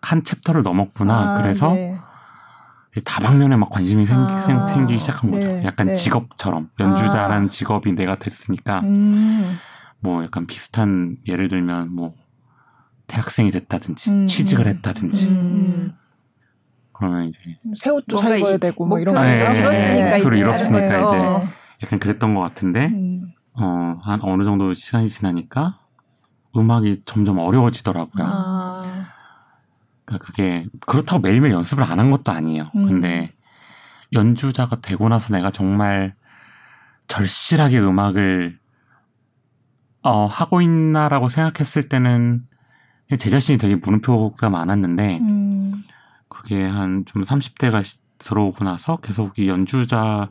[0.00, 1.34] 한 챕터를 넘었구나.
[1.34, 1.98] 아, 그래서 네.
[3.04, 5.46] 다방면에 막 관심이 생, 아, 생, 기기 시작한 거죠.
[5.46, 5.94] 네, 약간 네.
[5.96, 7.48] 직업처럼 연주자라는 아.
[7.48, 9.58] 직업이 내가 됐으니까 음.
[10.00, 12.14] 뭐 약간 비슷한 예를 들면 뭐
[13.12, 14.70] 대학생이 됐다든지 음, 취직을 음.
[14.70, 15.92] 했다든지 음.
[16.94, 17.40] 그러면 이제
[17.74, 21.42] 새 옷도 사 입어야 되고 뭐 이런 거 네, 이뤘으니까 그걸 이뤘으니까 이제 어.
[21.82, 23.32] 약간 그랬던 것 같은데 음.
[23.52, 25.78] 어한 어느 정도 시간이 지나니까
[26.56, 28.24] 음악이 점점 어려워지더라고요.
[28.26, 29.08] 아.
[30.06, 32.70] 그러니까 그게 그렇다고 매일매일 연습을 안 한 것도 아니에요.
[32.76, 32.86] 음.
[32.86, 33.34] 근데
[34.14, 36.14] 연주자가 되고 나서 내가 정말
[37.08, 38.58] 절실하게 음악을
[40.02, 42.46] 어, 하고 있나라고 생각했을 때는
[43.16, 45.84] 제 자신이 되게 물음표가 많았는데 음.
[46.28, 47.82] 그게 한 좀 30대가
[48.18, 50.30] 들어오고 나서 계속 이 연주자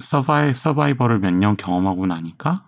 [0.00, 2.64] 서바이 서바이벌을 몇 년 경험하고 나니까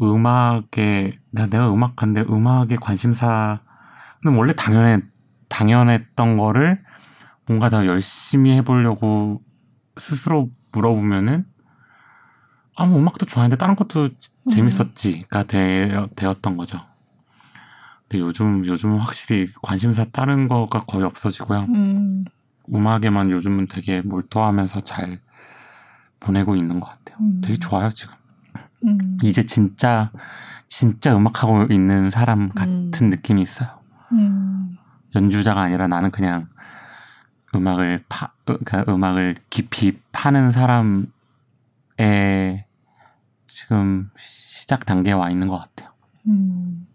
[0.00, 3.58] 음악에 내가 음악한데 음악에 관심사는
[4.36, 5.02] 원래 당연해
[5.48, 6.82] 당연했던 거를
[7.46, 9.42] 뭔가 더 열심히 해보려고
[9.96, 11.46] 스스로 물어보면은
[12.76, 14.10] 아무 뭐 음악도 좋아했는데 다른 것도
[14.48, 16.78] 재밌었지가 되, 되었던 거죠.
[18.08, 21.66] 근데 요즘 요즘은 확실히 관심사 다른 거가 거의 없어지고요.
[21.68, 22.24] 음.
[22.72, 25.20] 음악에만 요즘은 되게 몰두하면서 잘
[26.20, 27.18] 보내고 있는 것 같아요.
[27.20, 27.40] 음.
[27.42, 28.14] 되게 좋아요 지금.
[28.84, 29.18] 음.
[29.22, 30.10] 이제 진짜
[30.66, 33.10] 진짜 음악하고 있는 사람 같은 음.
[33.10, 33.68] 느낌이 있어요.
[34.12, 34.76] 음.
[35.14, 36.48] 연주자가 아니라 나는 그냥
[37.54, 41.06] 음악을 파, 그러니까 음악을 깊이 파는 사람의
[43.48, 45.90] 지금 시작 단계에 와 있는 것 같아요.
[46.26, 46.87] 음, 음.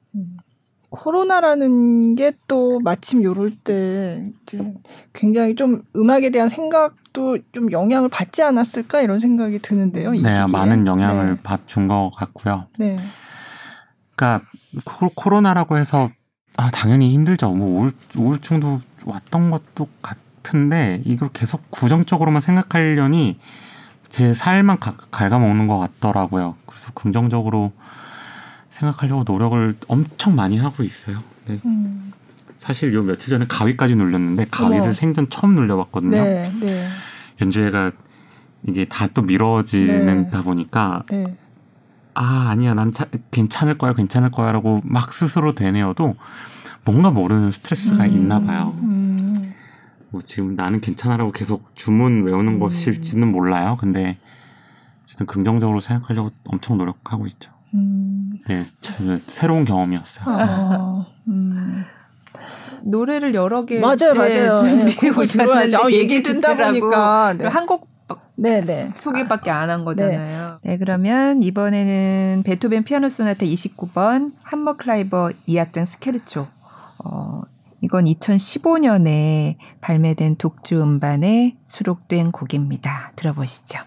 [0.94, 4.74] 코로나라는 게 또 마침 요럴 때 이제
[5.12, 10.12] 굉장히 좀 음악에 대한 생각도 좀 영향을 받지 않았을까 이런 생각이 드는데요.
[10.12, 10.46] 네, 시기에.
[10.52, 11.42] 많은 영향을 네.
[11.42, 12.68] 받준 것 같고요.
[12.78, 12.98] 네.
[14.16, 14.46] 그러니까
[15.16, 16.12] 코로나라고 해서
[16.58, 17.50] 아 당연히 힘들죠.
[17.50, 23.40] 뭐 우울, 우울증도 왔던 것도 같은데 이걸 계속 부정적으로만 생각하려니
[24.10, 26.56] 제 삶만 가, 갉아먹는 것 같더라고요.
[26.68, 27.72] 그래서 긍정적으로
[28.84, 31.24] 생각하려고 노력을 엄청 많이 하고 있어요.
[31.46, 31.60] 네.
[31.66, 32.12] 음.
[32.58, 34.94] 사실 요 며칠 전에 가위까지 눌렸는데 가위를 어.
[34.94, 36.22] 생전 처음 눌려봤거든요.
[36.22, 36.90] 네, 네.
[37.42, 37.92] 연주회가
[38.68, 40.44] 이게 다 또 미뤄지는다 네.
[40.44, 41.38] 보니까 네.
[42.14, 46.16] 아 아니야 난 차, 괜찮을 거야 괜찮을 거야라고 막 스스로 되뇌어도
[46.86, 48.78] 뭔가 모르는 스트레스가 음, 있나 봐요.
[48.82, 49.54] 음.
[50.10, 52.60] 뭐 지금 나는 괜찮아라고 계속 주문 외우는 음.
[52.60, 53.78] 것일지는 몰라요.
[53.80, 54.18] 근데
[55.04, 57.52] 어쨌든 긍정적으로 생각하려고 엄청 노력하고 있죠.
[57.74, 58.32] 음.
[58.48, 58.66] 네,
[59.28, 60.26] 새로운 경험이었어요.
[60.28, 61.84] 아, 음.
[62.84, 64.66] 노래를 여러 개 맞아요, 맞아요.
[64.68, 67.46] 준비해 보셨는데 아, 얘기 듣다 보니까 네.
[67.46, 67.92] 한곡
[68.36, 68.94] 네네.
[68.96, 70.60] 소개밖에 안 한 거잖아요.
[70.64, 70.72] 네.
[70.72, 70.78] 네.
[70.78, 76.48] 그러면 이번에는 베토벤 피아노 소나타 29번 함머 클라이버 2악장 스케르초.
[77.06, 77.42] 어,
[77.82, 83.12] 이건 2015년에 발매된 독주 음반에 수록된 곡입니다.
[83.16, 83.80] 들어보시죠.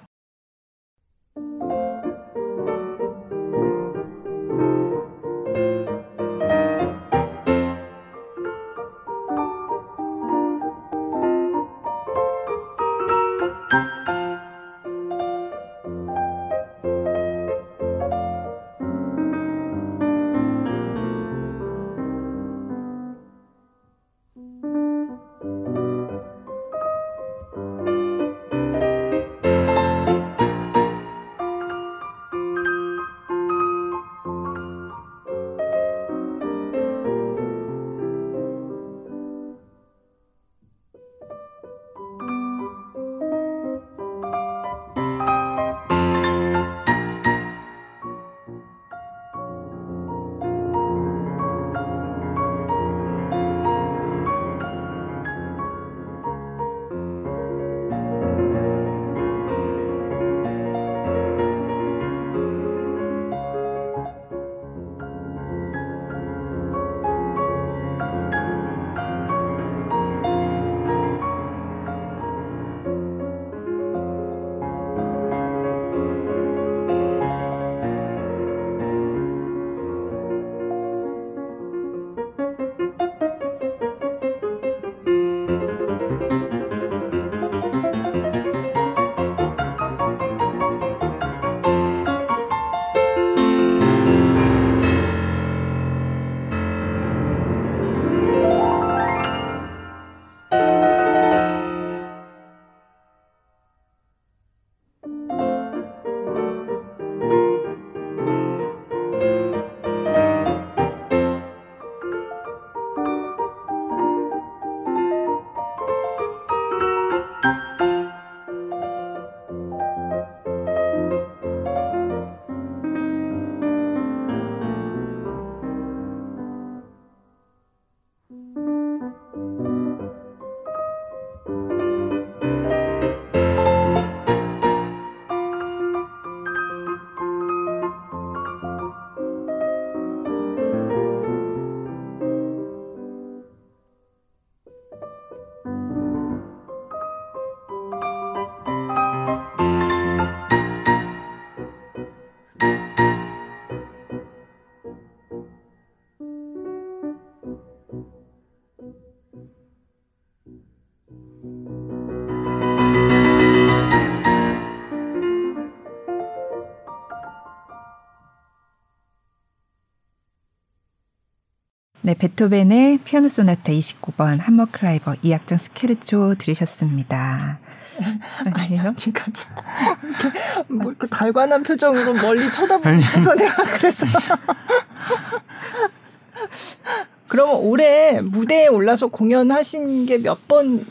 [172.07, 177.59] 네, 베토벤의 피아노 소나타 29번 함머클라이버 2악장 스케르초 들으셨습니다.
[178.55, 178.95] 아니에요?
[178.97, 180.39] 지금 이렇게
[180.73, 184.07] 뭐 이렇게 달관한 표정으로 멀리 쳐다보면서 내가 그래서
[187.27, 190.87] 그러면 올해 무대에 올라서 공연하신 게 몇 번?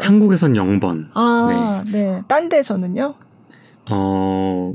[0.00, 1.08] 한국에선 0번.
[1.14, 1.92] 아, 네.
[1.92, 2.22] 네.
[2.28, 3.14] 딴 데서는요?
[3.90, 4.74] 어,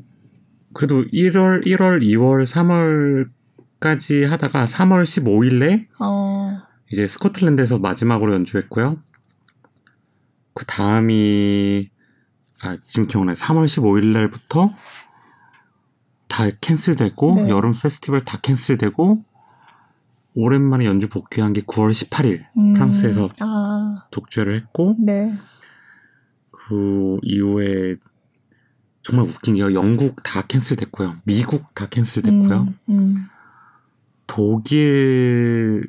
[0.73, 3.27] 그래도 1월, 1월, 2월, 3월
[3.83, 6.57] 까지 하다가 3월 15일에 어.
[6.89, 8.97] 이제 스코틀랜드에서 마지막으로 연주했고요.
[10.53, 11.89] 그 다음이
[12.61, 13.35] 아 지금 기억나요.
[13.35, 14.73] 3월 15일 날부터
[16.29, 17.49] 다 캔슬되고 네.
[17.49, 19.25] 여름 페스티벌 다 캔슬되고
[20.35, 22.73] 오랜만에 연주 복귀한 게 9월 18일 음.
[22.75, 24.07] 프랑스에서 아.
[24.11, 25.33] 독주를 했고 네.
[26.51, 27.97] 그 이후에
[29.01, 31.15] 정말 웃긴 게 영국 다 캔슬됐고요.
[31.25, 32.61] 미국 다 캔슬됐고요.
[32.61, 33.29] 음, 음.
[34.33, 35.85] 독일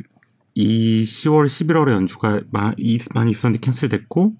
[0.53, 4.35] 이 10월 11월에 연주가 많이 있었는데 캔슬됐고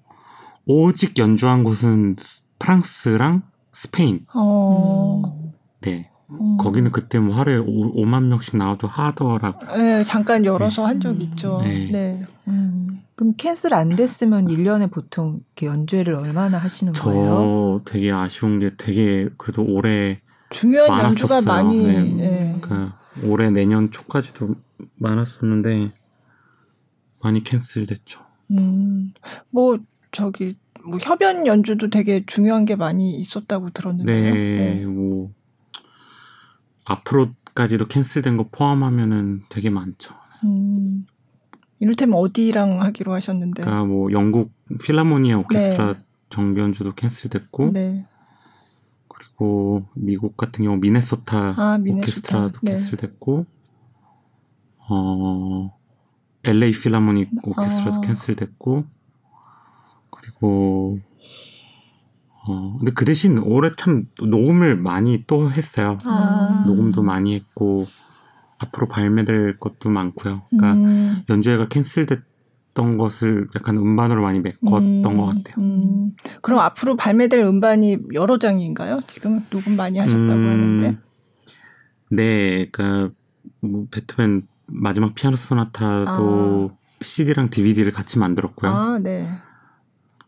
[0.67, 2.15] 오직 연주한 곳은
[2.59, 3.41] 프랑스랑
[3.73, 4.27] 스페인.
[4.35, 5.23] 어.
[5.81, 6.11] 네.
[6.29, 6.57] 음.
[6.57, 9.75] 거기는 그때 뭐 하루에 5, 만 명씩 나와도 하더라고.
[9.75, 10.87] 네, 잠깐 열어서 네.
[10.89, 11.61] 한적 있죠.
[11.63, 11.89] 네.
[11.91, 12.27] 네.
[12.47, 13.01] 음.
[13.15, 17.81] 그럼 캔슬 안 됐으면 1년에 보통 연주회를 얼마나 하시는 저 거예요?
[17.83, 21.37] 저 되게 아쉬운 게 되게 그래도 올해 중요한 많았었어요.
[21.37, 22.03] 연주가 많이 네.
[22.03, 22.57] 네.
[22.61, 24.55] 그러니까 올해 내년 초까지도
[24.95, 25.93] 많았었는데
[27.23, 28.21] 많이 캔슬됐죠.
[28.51, 29.13] 음.
[29.49, 29.79] 뭐
[30.11, 34.33] 저기 뭐 협연 연주도 되게 중요한 게 많이 있었다고 들었는데요.
[34.33, 34.85] 네, 네.
[34.85, 35.31] 뭐
[36.85, 40.13] 앞으로까지도 캔슬된 거 포함하면은 되게 많죠.
[40.43, 41.07] 음,
[41.79, 43.63] 이를테면 어디랑 하기로 하셨는데?
[43.63, 44.51] 그러니까 뭐 영국
[44.83, 45.99] 필라모니아 오케스트라 네.
[46.29, 48.05] 정비 연주도 캔슬됐고, 네.
[49.37, 52.71] 그리고 미국 같은 경우 미네소타 아, 오케스트라도 네.
[52.71, 53.45] 캔슬됐고,
[54.89, 55.77] 어
[56.43, 58.01] LA 필라모닉 오케스트라도 아.
[58.01, 58.85] 캔슬됐고,
[60.09, 60.99] 그리고
[62.47, 65.97] 어 근데 그 대신 올해 참 녹음을 많이 또 했어요.
[66.05, 66.63] 아.
[66.65, 67.85] 녹음도 많이 했고
[68.57, 70.43] 앞으로 발매될 것도 많고요.
[70.49, 71.23] 그러니까 음.
[71.29, 72.21] 연주회가 캔슬됐
[72.75, 75.17] 던 것을 약간 음반으로 많이 메꿨던 음.
[75.17, 75.55] 것 같아요.
[75.57, 76.11] 음.
[76.41, 78.99] 그럼 앞으로 발매될 음반이 여러 장인가요?
[79.07, 80.45] 지금 녹음 많이 하셨다고 음.
[80.45, 80.97] 하는데.
[82.11, 83.13] 네, 그러니까
[83.61, 86.77] 뭐 베토벤 마지막 피아노 소나타도 아.
[87.01, 88.71] CD랑 DVD를 같이 만들었고요.
[88.71, 89.29] 아, 네.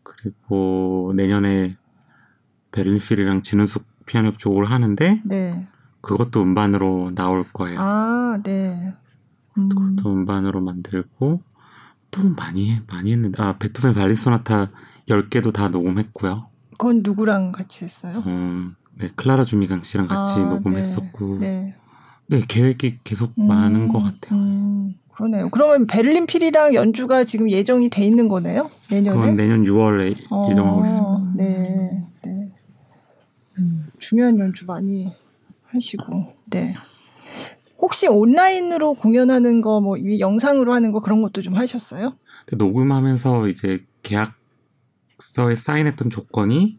[0.02, 1.76] 그리고 내년에
[2.72, 5.68] 베를린 필이랑 진우숙 피아노 쪽을 하는데 네.
[6.00, 7.78] 그것도 음반으로 나올 거예요.
[7.78, 8.94] 아, 네.
[9.58, 9.68] 음.
[9.68, 11.42] 그것도 음반으로 만들고
[12.10, 14.70] 또 많이 해, 많이 했는데 아 베토벤 발리 소나타
[15.08, 16.48] 10개도 다 녹음했고요.
[16.72, 18.22] 그건 누구랑 같이 했어요?
[18.26, 21.38] 음, 네, 클라라 주미강 씨랑 같이 아, 녹음했었고.
[21.40, 21.74] 네.
[22.26, 22.38] 네.
[22.38, 22.40] 네.
[22.46, 24.38] 계획이 계속 음, 많은 것 같아요.
[24.38, 24.94] 음.
[25.12, 25.48] 그러네요.
[25.50, 28.70] 그러면 베를린 필이랑 연주가 지금 예정이 돼 있는 거네요?
[28.88, 29.18] 내년에?
[29.18, 31.32] 그건 내년 6월에 어, 예정하고 있습니다.
[31.34, 32.52] 네, 네.
[33.58, 35.12] 음, 중요한 연주 많이
[35.66, 36.72] 하시고, 네.
[37.78, 42.14] 혹시 온라인으로 공연하는 거, 뭐, 영상으로 하는 거 그런 것도 좀 하셨어요?
[42.52, 46.78] 녹음하면서 이제 계약서에 사인했던 조건이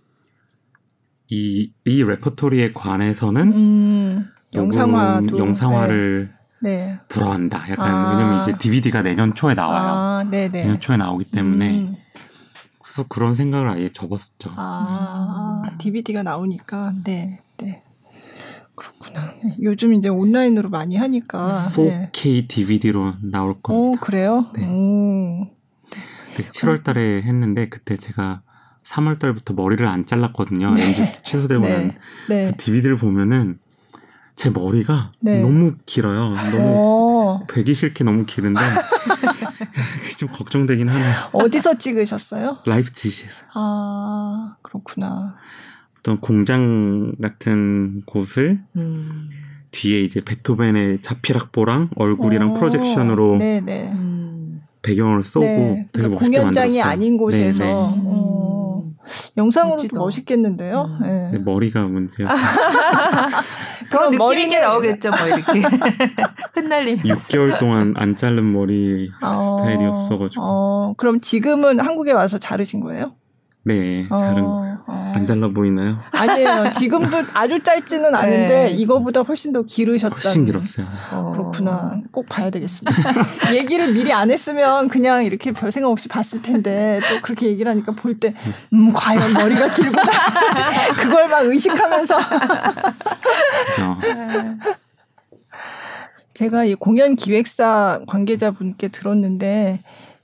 [1.29, 6.87] 이, 이 레퍼토리에 관해서는 음, 영상화도, 영상화를 네.
[6.87, 6.99] 네.
[7.07, 7.69] 불어한다.
[7.69, 8.09] 약간 아.
[8.11, 9.91] 왜냐면 이제 DVD가 내년 초에 나와요.
[9.93, 11.95] 아, 내년 초에 나오기 때문에 음.
[12.83, 14.51] 그래서 그런 생각을 아예 접었었죠.
[14.55, 15.77] 아, 음.
[15.77, 17.83] DVD가 나오니까 네, 네.
[18.79, 19.33] 그렇구나.
[19.43, 19.55] 네.
[19.61, 22.47] 요즘 이제 온라인으로 많이 하니까 4K 네.
[22.47, 23.73] DVD로 나올 겁니다.
[23.73, 24.47] 오, 그래요?
[24.55, 24.65] 네.
[24.65, 25.47] 오.
[26.37, 28.41] 7월 달에 했는데 그때 제가
[28.85, 30.73] 3월 달부터 머리를 안 잘랐거든요.
[30.73, 30.85] 네.
[30.87, 31.77] 연주 취소되고 네.
[31.77, 31.91] 난
[32.29, 32.51] 네.
[32.57, 33.59] DVD를 보면은
[34.35, 35.41] 제 머리가 네.
[35.41, 36.33] 너무 길어요.
[36.33, 37.45] 너무 오.
[37.49, 38.61] 되기 싫게 너무 기른데
[40.17, 41.15] 좀 걱정되긴 하네요.
[41.33, 42.59] 어디서 찍으셨어요?
[42.65, 43.45] 라이프치히에서.
[43.53, 45.35] 아 그렇구나.
[45.99, 49.29] 어떤 공장 같은 곳을 음.
[49.71, 52.53] 뒤에 이제 베토벤의 자필악보랑 얼굴이랑 오.
[52.55, 53.61] 프로젝션으로 네네.
[53.61, 53.91] 네.
[53.91, 54.61] 음.
[54.81, 55.87] 배경을 쏘고 네.
[55.91, 56.83] 되게 그러니까 공연장이 만들었어요.
[56.83, 57.63] 아닌 곳에서.
[57.63, 57.73] 네네.
[57.75, 58.19] 네.
[59.37, 60.97] 영상으로 도 멋있겠는데요.
[61.01, 61.05] 음.
[61.05, 61.29] 네.
[61.33, 61.37] 네.
[61.39, 62.27] 머리가 문제요.
[63.91, 65.61] 더 느낌 있게 나오겠죠, 뭐 이렇게
[66.53, 67.13] 흩날리면서.
[67.13, 70.41] 6개월 동안 안 자른 머리 어, 스타일이었어가지고.
[70.41, 73.13] 어, 그럼 지금은 한국에 와서 자르신 거예요?
[73.69, 75.11] 네, 자른 어, 어.
[75.15, 75.99] 안 잘라 보이나요?
[76.11, 76.71] 아니에요.
[76.73, 78.69] 지금도 아주 짧지는 않은데 네.
[78.69, 80.15] 이거보다 훨씬 더 기르셨다.
[80.15, 80.87] 훨씬 길었어요.
[81.11, 82.01] 어, 그렇구나.
[82.11, 82.95] 꼭 봐야 되겠습니다.
[83.53, 87.91] 얘기를 미리 안 했으면 그냥 이렇게 별 생각 없이 봤을 텐데 또 그렇게 얘기를 하니까
[87.91, 88.33] 볼 때
[88.73, 90.03] 음, 과연 머리가 길구나.
[90.97, 92.17] 그걸 막 의식하면서.
[96.33, 99.81] 제가 이 공연 기획사 관계자분께 들었는데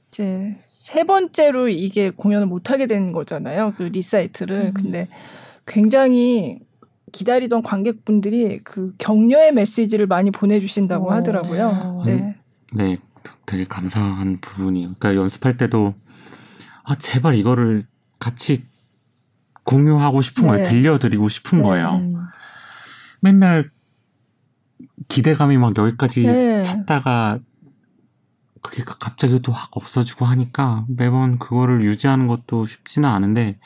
[0.08, 3.74] 이제 세 번째로 이게 공연을 못 하게 된 거잖아요.
[3.76, 4.66] 그 리사이틀을.
[4.68, 4.74] 음.
[4.76, 5.08] 근데
[5.66, 6.60] 굉장히
[7.12, 11.12] 기다리던 관객분들이 그 격려의 메시지를 많이 보내주신다고 오.
[11.12, 12.04] 하더라고요.
[12.06, 12.36] 네.
[12.72, 12.98] 네,
[13.48, 14.94] 되게 감사한 부분이에요.
[15.00, 15.96] 그러니까 연습할 때도
[16.84, 17.88] 아 제발 이거를
[18.20, 18.64] 같이
[19.64, 20.50] 공유하고 싶은 네.
[20.50, 20.64] 거예요.
[20.66, 21.64] 들려드리고 싶은 네.
[21.64, 22.00] 거예요.
[23.22, 23.72] 맨날
[25.08, 26.62] 기대감이 막 여기까지 네.
[26.62, 27.40] 찼다가
[28.66, 33.60] 그게 갑자기 또 확 없어지고 하니까 매번 그거를 유지하는 것도 쉽지는 않은데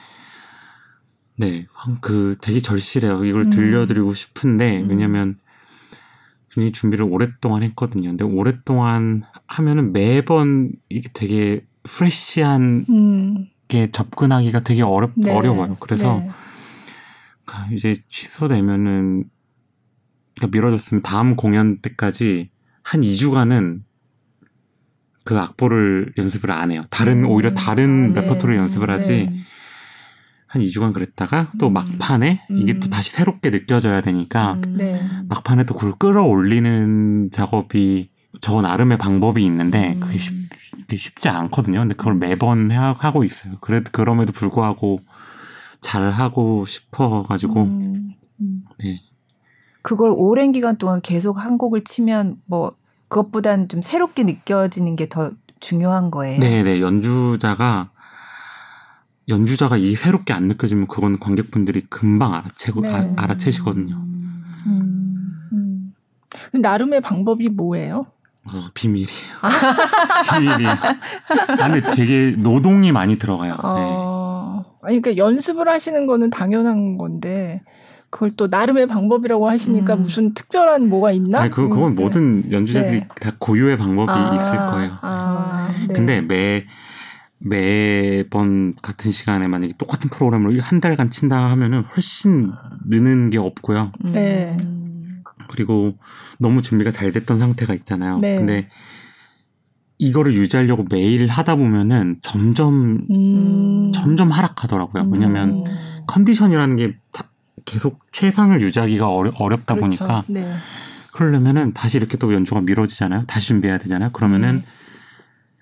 [1.36, 1.68] 네,
[2.02, 3.24] 그 되게 절실해요.
[3.24, 3.50] 이걸 음.
[3.50, 4.89] 들려드리고 싶은데 음.
[4.89, 5.39] 왜냐면
[6.52, 8.10] 굉장히 준비를 오랫동안 했거든요.
[8.10, 13.47] 근데 오랫동안 하면은 매번 이게 되게 프레시한 음.
[13.70, 15.32] 게 접근하기가 되게 어렵 네.
[15.32, 15.78] 어려워요.
[15.80, 17.76] 그래서 네.
[17.76, 19.30] 이제 취소되면은
[20.36, 22.50] 그러니까 미뤄졌으면 다음 공연 때까지
[22.84, 23.82] 한 2주간은
[25.30, 26.86] 그 악보를 연습을 안 해요.
[26.90, 27.30] 다른 음.
[27.30, 28.58] 오히려 다른 아, 레퍼토리 네.
[28.62, 29.28] 연습을 하지.
[29.28, 29.36] 네.
[30.48, 31.74] 한 2주간 그랬다가 또 음.
[31.74, 32.58] 막판에 음.
[32.58, 34.76] 이게 또 다시 새롭게 느껴져야 되니까 음.
[34.76, 35.00] 네.
[35.28, 38.10] 막판에 또 그걸 끌어올리는 작업이
[38.42, 40.00] 저 나름의 방법이 있는데 음.
[40.00, 40.34] 그게, 쉽,
[40.98, 41.82] 쉽지 않거든요.
[41.82, 43.58] 근데 그걸 매번 해, 하고 있어요.
[43.62, 45.00] 그래도 그럼에도 불구하고
[45.80, 48.16] 잘 하고 싶어 가지고 음.
[48.80, 49.04] 네.
[49.84, 52.74] 그걸 오랜 기간 동안 계속 한 곡을 치면 뭐
[53.10, 56.39] 그것보단 좀 새롭게 느껴지는 게 더 중요한 거예요.
[56.39, 56.82] 네, 네.
[56.82, 57.89] 연주자가
[59.28, 62.89] 연주자가 이 새롭게 안 느껴지면 그건 관객분들이 금방 알아채고 네.
[62.89, 63.95] 아, 알아채시거든요.
[63.95, 65.93] 음, 음.
[66.53, 68.05] 나름의 방법이 뭐예요?
[68.45, 69.10] 어, 비밀이에요.
[70.34, 70.72] 비밀이에요.
[70.72, 73.55] 아, 근데 되게 노동이 많이 들어가요.
[73.62, 73.76] 어...
[73.76, 74.70] 네.
[74.82, 77.62] 아니 그러니까 연습을 하시는 거는 당연한 건데
[78.10, 80.01] 그걸 또 나름의 방법이라고 하시니까 음.
[80.03, 81.41] 무슨 특별한 뭐가 있나?
[81.41, 82.03] 아니, 그, 그건 네.
[82.03, 83.07] 모든 연주자들이 네.
[83.20, 84.97] 다 고유의 방법이 아, 있을 거예요.
[85.01, 85.93] 아, 네.
[85.93, 86.66] 근데 매
[87.38, 92.51] 매번 같은 시간에 만약에 똑같은 프로그램을 한 달간 친다 하면은 훨씬
[92.86, 93.93] 느는 게 없고요.
[94.14, 94.57] 네.
[95.49, 95.93] 그리고
[96.38, 98.18] 너무 준비가 잘 됐던 상태가 있잖아요.
[98.18, 98.38] 네.
[98.38, 98.70] 근데
[99.99, 103.91] 이거를 유지하려고 매일 하다 보면은 점점 음.
[103.93, 105.10] 점점 하락하더라고요.
[105.12, 105.64] 왜냐면 음.
[106.07, 106.95] 컨디션이라는 게
[107.70, 110.05] 계속 최상을 유지하기가 어려, 어렵 다 그렇죠.
[110.05, 110.55] 보니까 네.
[111.13, 113.26] 그러려면은 다시 이렇게 또 연주가 미뤄지잖아요.
[113.28, 114.11] 다시 준비해야 되잖아요.
[114.11, 114.63] 그러면은 음.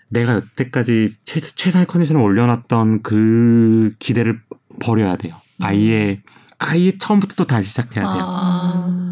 [0.07, 4.39] 내가 여태까지 최, 최상의 컨디션을 올려놨던 그 기대를
[4.79, 5.35] 버려야 돼요.
[5.57, 5.65] 음.
[5.65, 6.21] 아예
[6.59, 8.23] 아예 처음부터 또 다시 시작해야 돼요.
[8.25, 9.07] 아.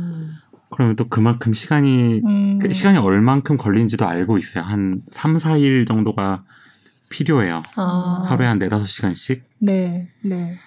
[0.72, 2.60] 그러면 또 그만큼 시간이 음.
[2.60, 4.64] 그 시간이 얼만큼 걸린지도 알고 있어요.
[4.64, 6.44] 한 3, 4일 정도가
[7.10, 7.64] 필요해요.
[7.76, 8.26] 아.
[8.28, 9.42] 하루에 한 4, 5시간씩.
[9.60, 10.10] 네.
[10.22, 10.58] 네.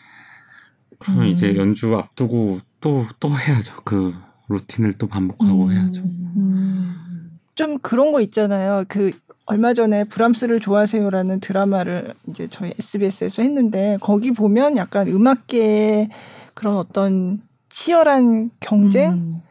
[0.98, 1.28] 그러면 음.
[1.28, 3.74] 이제 연주 앞두고 또 또 해야죠.
[3.84, 4.14] 그
[4.48, 5.72] 루틴을 또 반복하고 음.
[5.72, 6.02] 해야죠.
[6.02, 7.38] 음.
[7.54, 8.84] 좀 그런 거 있잖아요.
[8.88, 9.10] 그
[9.46, 16.10] 얼마 전에 브람스를 좋아하세요라는 드라마를 이제 저희 SBS에서 했는데 거기 보면 약간 음악계의
[16.54, 19.42] 그런 어떤 치열한 경쟁 음.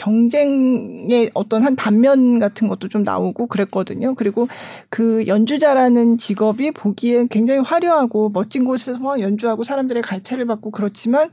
[0.00, 4.14] 경쟁의 어떤 한 단면 같은 것도 좀 나오고 그랬거든요.
[4.14, 4.48] 그리고
[4.88, 11.30] 그 연주자라는 직업이 보기엔 굉장히 화려하고 멋진 곳에서 연주하고 사람들의 갈채를 받고 그렇지만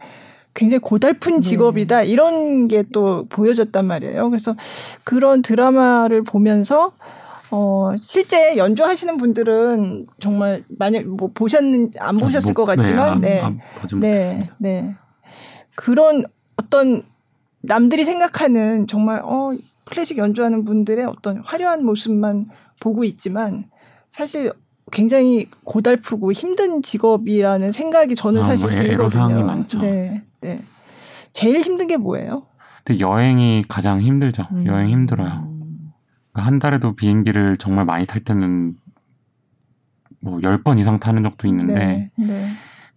[0.53, 1.39] 굉장히 고달픈 네.
[1.39, 2.07] 직업이다 네.
[2.07, 4.29] 이런 게 또 보여졌단 말이에요.
[4.29, 4.55] 그래서
[5.03, 6.91] 그런 드라마를 보면서
[7.51, 13.99] 어, 실제 연주하시는 분들은 정말 만약 뭐 보셨는 안 보셨을 뭐, 것 같지만 네, 네,
[13.99, 14.95] 네, 네,
[15.75, 16.25] 그런
[16.57, 17.03] 어떤
[17.67, 19.51] 남들이 생각하는 정말 어
[19.85, 22.47] 클래식 연주하는 분들의 어떤 화려한 모습만
[22.79, 23.65] 보고 있지만
[24.09, 24.53] 사실
[24.91, 29.45] 굉장히 고달프고 힘든 직업이라는 생각이 저는 아, 사실 뭐 들거든요.
[29.45, 29.79] 많죠.
[29.79, 30.61] 네, 네.
[31.33, 32.43] 제일 힘든 게 뭐예요?
[32.83, 34.47] 근데 여행이 가장 힘들죠.
[34.51, 34.65] 음.
[34.65, 35.29] 여행 힘들어요.
[36.31, 38.75] 그러니까 한 달에도 비행기를 정말 많이 탈 때는
[40.21, 42.47] 뭐 10번 이상 타는 적도 있는데 네, 네.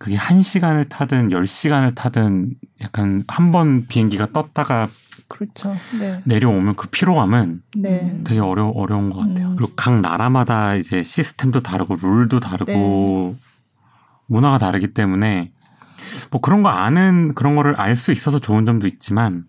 [0.00, 4.88] 그게 1시간을 타든 10시간을 타든 약간 한 번 비행기가 떴다가
[5.28, 5.76] 그렇죠.
[5.98, 6.22] 네.
[6.24, 8.20] 내려오면 그 피로감은 네.
[8.24, 9.48] 되게 어려 어려운 것 같아요.
[9.50, 9.56] 음.
[9.56, 13.36] 그리고 각 나라마다 이제 시스템도 다르고 룰도 다르고 네.
[14.26, 15.52] 문화가 다르기 때문에
[16.30, 19.44] 뭐 그런 거 아는 그런 거를 알 수 있어서 좋은 점도 있지만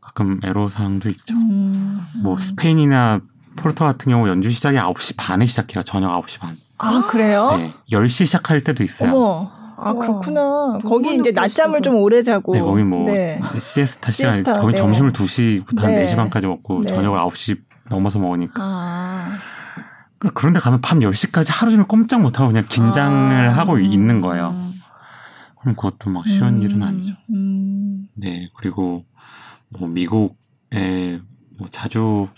[0.00, 1.34] 가끔 애로 사항도 있죠.
[1.36, 2.04] 음.
[2.24, 3.20] 뭐 스페인이나
[3.56, 5.84] 포르투 같은 경우 연주 시작이 9시 반에 시작해요.
[5.84, 6.56] 저녁 9시 반.
[6.78, 7.56] 아, 그래요?
[7.56, 7.74] 네.
[7.90, 9.10] 10시 시작할 때도 있어요.
[9.10, 9.50] 어머.
[9.76, 10.78] 아, 그렇구나.
[10.84, 12.54] 거기 이제 낮잠을 좀 오래 자고.
[12.54, 13.40] 네, 거기 뭐, 네.
[13.60, 14.78] 시에스타 시간, 시에스타, 거기 네.
[14.78, 16.88] 점심을 2시부터 한 4시 반까지 먹고, 네.
[16.88, 17.58] 저녁을 9시
[17.90, 18.62] 넘어서 먹으니까.
[18.62, 19.38] 아.
[20.18, 23.56] 그러니까 그런데 가면 밤 10시까지 하루 종일 꼼짝 못하고 그냥 긴장을 아.
[23.56, 24.54] 하고 있는 거예요.
[25.60, 26.62] 그럼 그것도 막 쉬운 음.
[26.62, 27.14] 일은 아니죠.
[27.30, 28.06] 음.
[28.14, 29.04] 네, 그리고
[29.68, 31.20] 뭐 미국에
[31.58, 32.28] 뭐 자주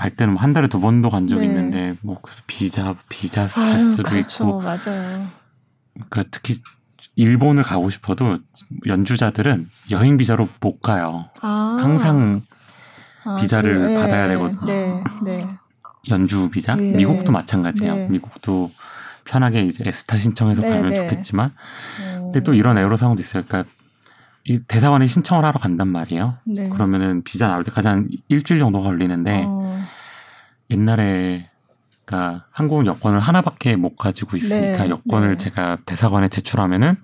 [0.00, 1.46] 갈 때는 뭐한 달에 두 번도 간 적이 네.
[1.48, 4.44] 있는데 뭐 비자 비자 스트레스도 아유, 그렇죠.
[4.44, 5.26] 있고 맞아요.
[6.08, 6.62] 그러니까 특히
[7.16, 8.38] 일본을 가고 싶어도
[8.86, 11.28] 연주자들은 여행 비자로 못 가요.
[11.42, 11.76] 아.
[11.78, 12.40] 항상
[13.24, 13.94] 아, 비자를 그, 네.
[13.96, 14.64] 받아야 되거든요.
[14.64, 15.46] 네, 네.
[16.08, 16.76] 연주 비자.
[16.76, 16.92] 네.
[16.96, 17.94] 미국도 마찬가지예요.
[17.94, 18.08] 네.
[18.08, 18.70] 미국도
[19.24, 21.52] 편하게 이제 에스타 신청해서 네, 가면 좋겠지만,
[22.06, 22.20] 어.
[22.22, 23.42] 근데 또 이런 에어로 상황도 있어요.
[23.46, 23.70] 그러니까
[24.50, 26.38] 이 대사관에 신청을 하러 간단 말이에요.
[26.72, 29.80] 그러면은 비자 나올 때까지 한 일주일 정도 걸리는데 어.
[30.70, 31.48] 옛날에
[32.04, 35.36] 그러니까 한국 여권을 하나밖에 못 가지고 있으니까 네, 여권을 네.
[35.36, 36.96] 제가 대사관에 제출하면은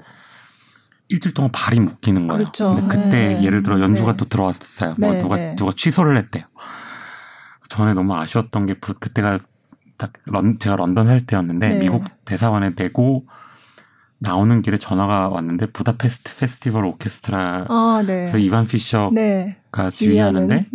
[1.07, 2.47] 일주일 동안 발이 묶이는 거예요.
[2.47, 2.75] 그렇죠.
[2.75, 3.43] 근데 그때 네.
[3.45, 4.17] 예를 들어 연주가 네.
[4.17, 4.97] 또 들어왔어요.
[4.99, 5.55] 뭐 네, 누가 네.
[5.55, 6.47] 누가 취소를 했대요.
[7.69, 9.39] 전에 너무 아쉬웠던 게 그때가
[9.97, 13.25] 딱 런, 제가 런던 살 때였는데 미국 대사관에 내고
[14.19, 18.03] 나오는 길에 전화가 왔는데 부다페스트 페스티벌 오케스트라에서 아,
[18.39, 20.69] 이반 피셔가 지휘하는데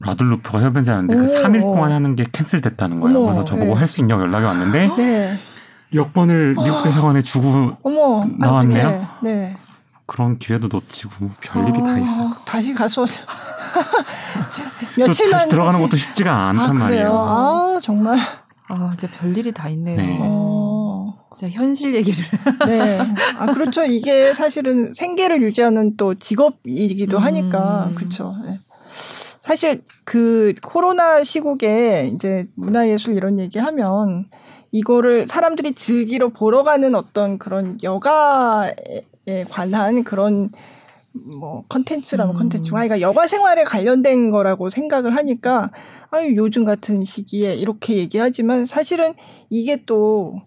[0.00, 3.18] 라들루프가 협연자였는데 그 3일 동안 하는 게 캔슬됐다는 거예요.
[3.18, 3.78] 어머, 그래서 저보고 네.
[3.78, 5.36] 할수 있냐고 연락이 왔는데 네.
[5.94, 9.08] 여권을 미국 대사관에 주고 어머, 나왔네요.
[9.22, 9.56] 네.
[10.04, 12.32] 그런 기회도 놓치고 별일이 아, 다 있어요.
[12.44, 13.06] 다시 가서
[14.98, 17.12] 며칠만 다시 들어가는 것도 쉽지가 않단 아, 말이에요.
[17.12, 18.18] 아 정말
[18.68, 19.96] 아 진짜 별일이 다 있네요.
[19.96, 20.18] 네.
[20.20, 20.65] 어.
[21.36, 22.18] 자 현실 얘기를.
[22.66, 22.98] 네.
[23.38, 23.84] 아 그렇죠.
[23.84, 27.22] 이게 사실은 생계를 유지하는 또 직업이기도 음.
[27.22, 28.34] 하니까 그렇죠.
[28.44, 28.58] 네.
[29.42, 34.28] 사실 그 코로나 시국에 이제 문화예술 이런 얘기 하면
[34.72, 38.74] 이거를 사람들이 즐기러 보러 가는 어떤 그런 여가에
[39.50, 40.50] 관한 그런
[41.12, 42.38] 뭐 컨텐츠라면 음.
[42.38, 45.70] 컨텐츠 그러니까 여가 생활에 관련된 거라고 생각을 하니까
[46.10, 49.14] 아유 요즘 같은 시기에 이렇게 얘기하지만 사실은
[49.48, 50.42] 이게 또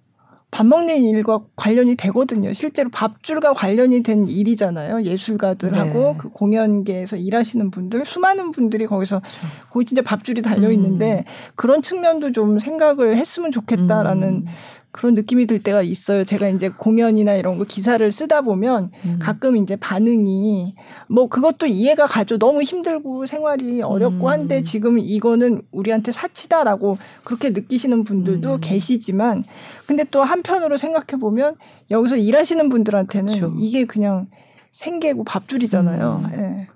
[0.52, 2.54] 밥 먹는 일과 관련이 되거든요.
[2.54, 5.04] 실제로 밥줄과 관련이 된 일이잖아요.
[5.04, 6.16] 예술가들하고 네.
[6.18, 9.22] 그 공연계에서 일하시는 분들, 수많은 분들이 거기서.
[9.70, 11.52] 거기 진짜 밥줄이 달려 있는데 음.
[11.56, 14.46] 그런 측면도 좀 생각을 했으면 좋겠다라는 음.
[14.92, 16.24] 그런 느낌이 들 때가 있어요.
[16.24, 19.20] 제가 이제 공연이나 이런 거 기사를 쓰다 보면 음.
[19.22, 20.76] 가끔 이제 반응이
[21.08, 22.40] 뭐 그것도 이해가 가죠.
[22.40, 24.32] 너무 힘들고 생활이 어렵고 음.
[24.32, 28.60] 한데 지금 이거는 우리한테 사치다라고 그렇게 느끼시는 분들도 음.
[28.62, 29.44] 계시지만
[29.86, 31.56] 근데 또 한편으로 생각해 보면
[31.92, 33.54] 여기서 일하시는 분들한테는 그쵸.
[33.60, 34.28] 이게 그냥
[34.72, 36.24] 생계고 밥줄이잖아요.
[36.26, 36.40] 음.
[36.40, 36.68] 예.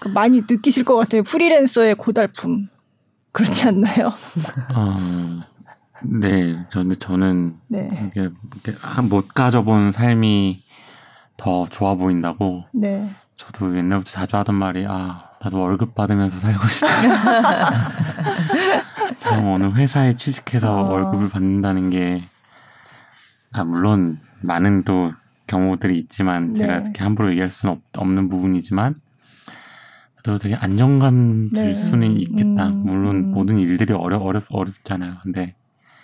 [0.00, 1.22] 그 많이 느끼실 것 같아요.
[1.22, 2.68] 프리랜서의 고달픔.
[3.32, 4.12] 그렇지 않나요?
[4.74, 5.46] 아,
[6.04, 7.88] 네, 저는 저는 네.
[8.08, 10.62] 이게, 이게 못 가져본 삶이
[11.36, 12.64] 더 좋아 보인다고.
[12.72, 13.10] 네.
[13.36, 16.86] 저도 옛날부터 자주 하던 말이 아 나도 월급 받으면서 살고 싶다.
[19.16, 20.92] 참 어느 회사에 취직해서 어.
[20.92, 22.28] 월급을 받는다는 게
[23.52, 25.12] 아, 물론 많은 또
[25.46, 26.82] 경우들이 있지만 제가 네.
[26.84, 28.94] 이렇게 함부로 얘기할 수는 없, 없는 부분이지만
[30.22, 31.74] 또 되게 안정감 들 네.
[31.74, 32.68] 수는 있겠다.
[32.68, 33.30] 음, 물론 음.
[33.32, 35.16] 모든 일들이 어려 어렵 어렵잖아요.
[35.22, 35.54] 근데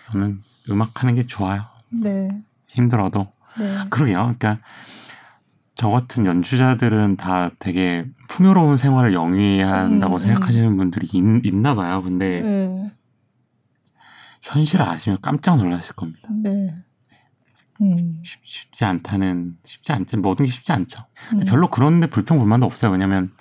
[0.06, 0.40] 저는
[0.70, 1.64] 음악 하는 게 좋아요.
[1.90, 2.28] 네.
[2.66, 3.32] 힘들어도.
[3.58, 3.86] 네.
[3.90, 4.34] 그러게요.
[4.38, 4.58] 그러니까
[5.74, 10.18] 저 같은 연주자들은 다 되게 풍요로운 생활을 영위한다고 음, 음.
[10.18, 12.02] 생각하시는 분들이 있, 나 봐요.
[12.02, 12.92] 근데 네.
[14.42, 16.28] 현실을 아시면 깜짝 놀라실 겁니다.
[16.42, 16.74] 네.
[17.82, 18.22] 음.
[18.24, 20.16] 쉽, 지 않다는 쉽지 않죠.
[20.18, 21.04] 모든 게 쉽지 않죠.
[21.34, 21.44] 음.
[21.46, 22.90] 별로 그런데 불평 불만도 없어요.
[22.90, 23.32] 왜냐면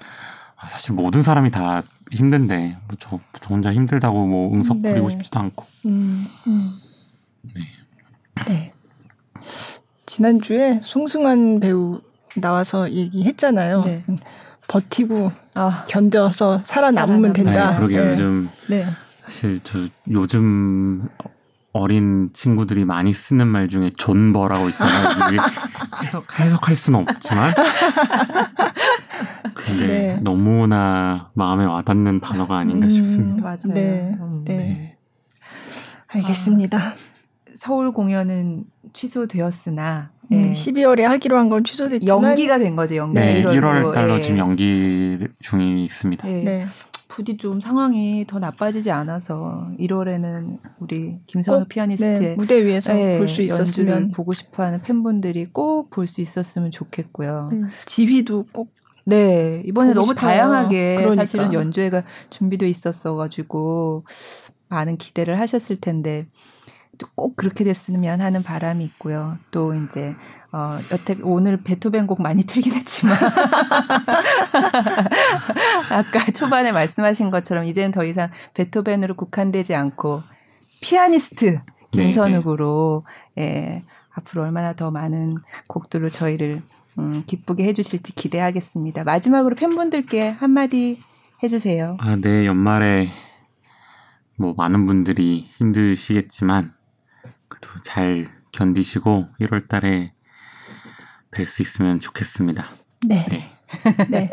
[0.57, 4.89] 아, 사실 모든 사람이 다 힘든데 뭐 저, 저, 혼자 힘들다고 뭐 응석 네.
[4.89, 5.65] 부리고 싶지도 않고.
[5.85, 6.73] 음, 음.
[7.53, 7.61] 네.
[8.47, 8.73] 네.
[10.05, 12.01] 지난주에 송승환 배우
[12.41, 13.83] 나와서 얘기했잖아요.
[13.83, 14.03] 네.
[14.09, 14.17] 음,
[14.67, 15.85] 버티고 아.
[15.87, 17.71] 견뎌서 살아남으면 된다.
[17.71, 18.11] 네, 그러게 네.
[18.11, 18.85] 요즘 네.
[19.23, 21.07] 사실 저 요즘
[21.71, 25.41] 어린 친구들이 많이 쓰는 말 중에 존버라고 있잖아요.
[26.01, 27.53] 해석 해석할 수는 없지만
[29.53, 30.19] 근데 네.
[30.21, 33.43] 너무나 마음에 와닿는 단어가 아닌가 음, 싶습니다.
[33.43, 33.73] 맞아요.
[33.73, 34.17] 네.
[34.19, 34.57] 음, 네.
[34.57, 34.97] 네.
[36.07, 36.77] 알겠습니다.
[36.77, 36.93] 아,
[37.55, 40.51] 서울 공연은 취소되었으나 음, 네.
[40.51, 42.95] 12월에 하기로 한 건 취소됐지만 연기가 된 거죠.
[42.95, 44.21] 연기 네, 1월 달로 예.
[44.21, 46.27] 지금 연기 중이 있습니다.
[46.27, 46.43] 네.
[46.43, 46.65] 네.
[47.07, 53.41] 부디 좀 상황이 더 나빠지지 않아서 1월에는 우리 김선우 피아니스트의 네, 무대 위에서 네, 볼수
[53.43, 57.49] 있었으면 보고 싶어하는 팬분들이 꼭 볼 수 있었으면 좋겠고요.
[57.53, 57.61] 네.
[57.85, 58.73] 지휘도 꼭
[59.05, 60.19] 네, 이번에 너무 싶어요.
[60.19, 61.25] 다양하게 그러니까.
[61.25, 64.03] 사실은 연주회가 준비돼 있었어 가지고
[64.67, 66.27] 많은 기대를 하셨을 텐데
[67.15, 69.37] 꼭 그렇게 됐으면 하는 바람이 있고요.
[69.51, 70.15] 또 이제
[70.51, 73.17] 어 여태 오늘 베토벤 곡 많이 틀긴 했지만
[75.91, 80.23] 아까 초반에 말씀하신 것처럼 이제는 더 이상 베토벤으로 국한되지 않고
[80.81, 81.59] 피아니스트
[81.91, 83.03] 김선욱으로
[83.35, 83.51] 네, 네.
[83.51, 83.83] 예,
[84.13, 85.37] 앞으로 얼마나 더 많은
[85.67, 86.61] 곡들로 저희를
[86.97, 89.03] 음, 기쁘게 해주실지 기대하겠습니다.
[89.03, 90.99] 마지막으로 팬분들께 한마디
[91.43, 91.97] 해주세요.
[91.99, 93.07] 아, 네, 연말에
[94.37, 96.73] 뭐 많은 분들이 힘드시겠지만
[97.47, 100.13] 그래도 잘 견디시고 1월 달에
[101.31, 102.65] 뵐 수 있으면 좋겠습니다.
[103.07, 103.25] 네.
[103.29, 103.51] 네.
[104.09, 104.31] 네.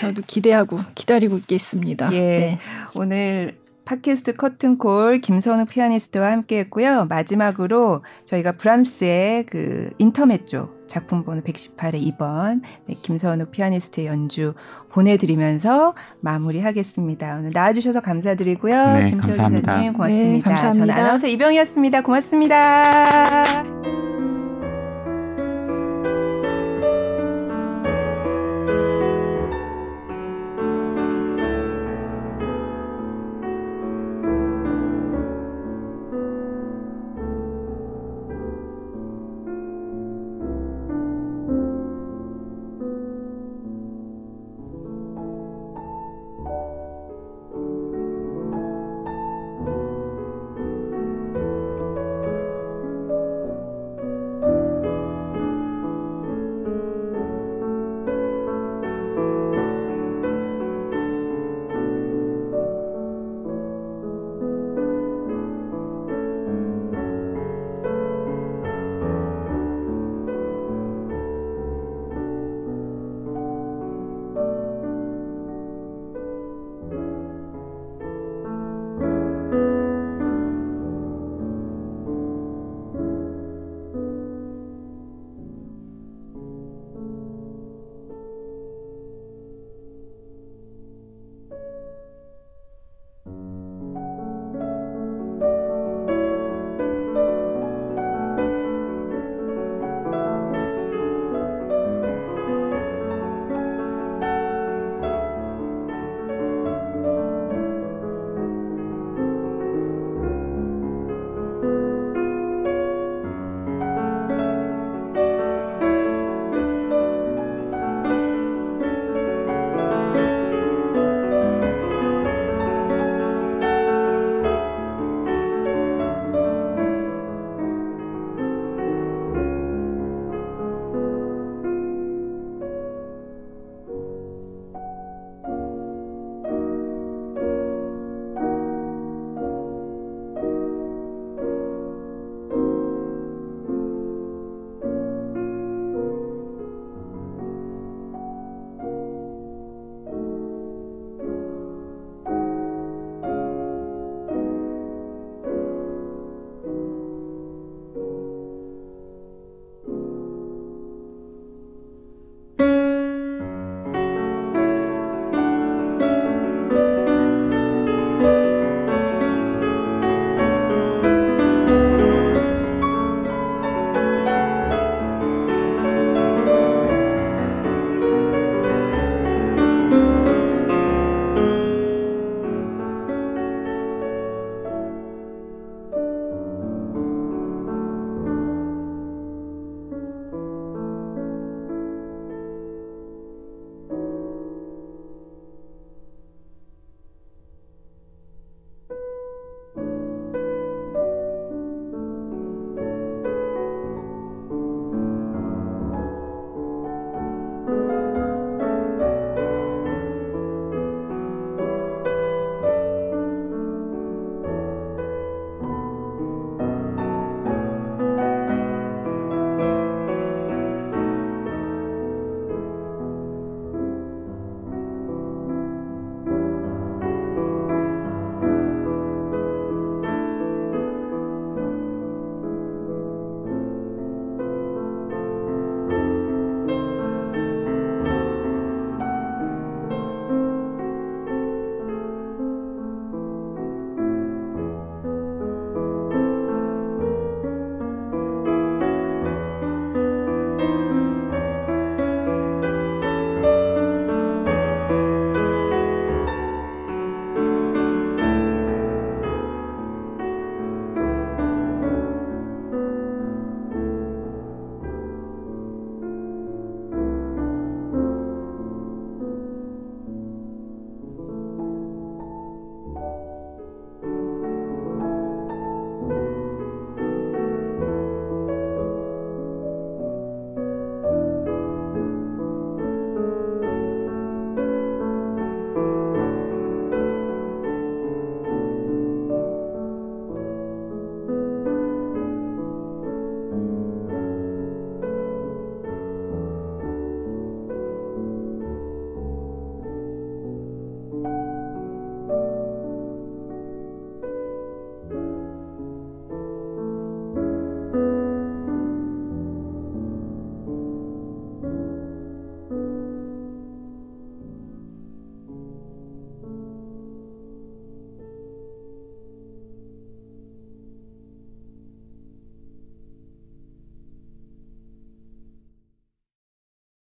[0.00, 2.12] 저도 기대하고 기다리고 있겠습니다.
[2.12, 2.18] 예.
[2.18, 2.58] 네.
[2.94, 7.06] 오늘 팟캐스트 커튼콜 김선우 피아니스트와 함께 했고요.
[7.08, 14.54] 마지막으로 저희가 브람스의 그 인터메조 작품 번호 118의 2번 네, 김선우 피아니스트의 연주
[14.90, 17.36] 보내드리면서 마무리하겠습니다.
[17.38, 18.92] 오늘 나와주셔서 감사드리고요.
[18.94, 19.72] 네, 김선우 감사합니다.
[19.72, 20.32] 기자님 고맙습니다.
[20.32, 20.86] 네, 감사합니다.
[20.86, 22.02] 저는 아나운서 이병이었습니다.
[22.02, 24.03] 고맙습니다.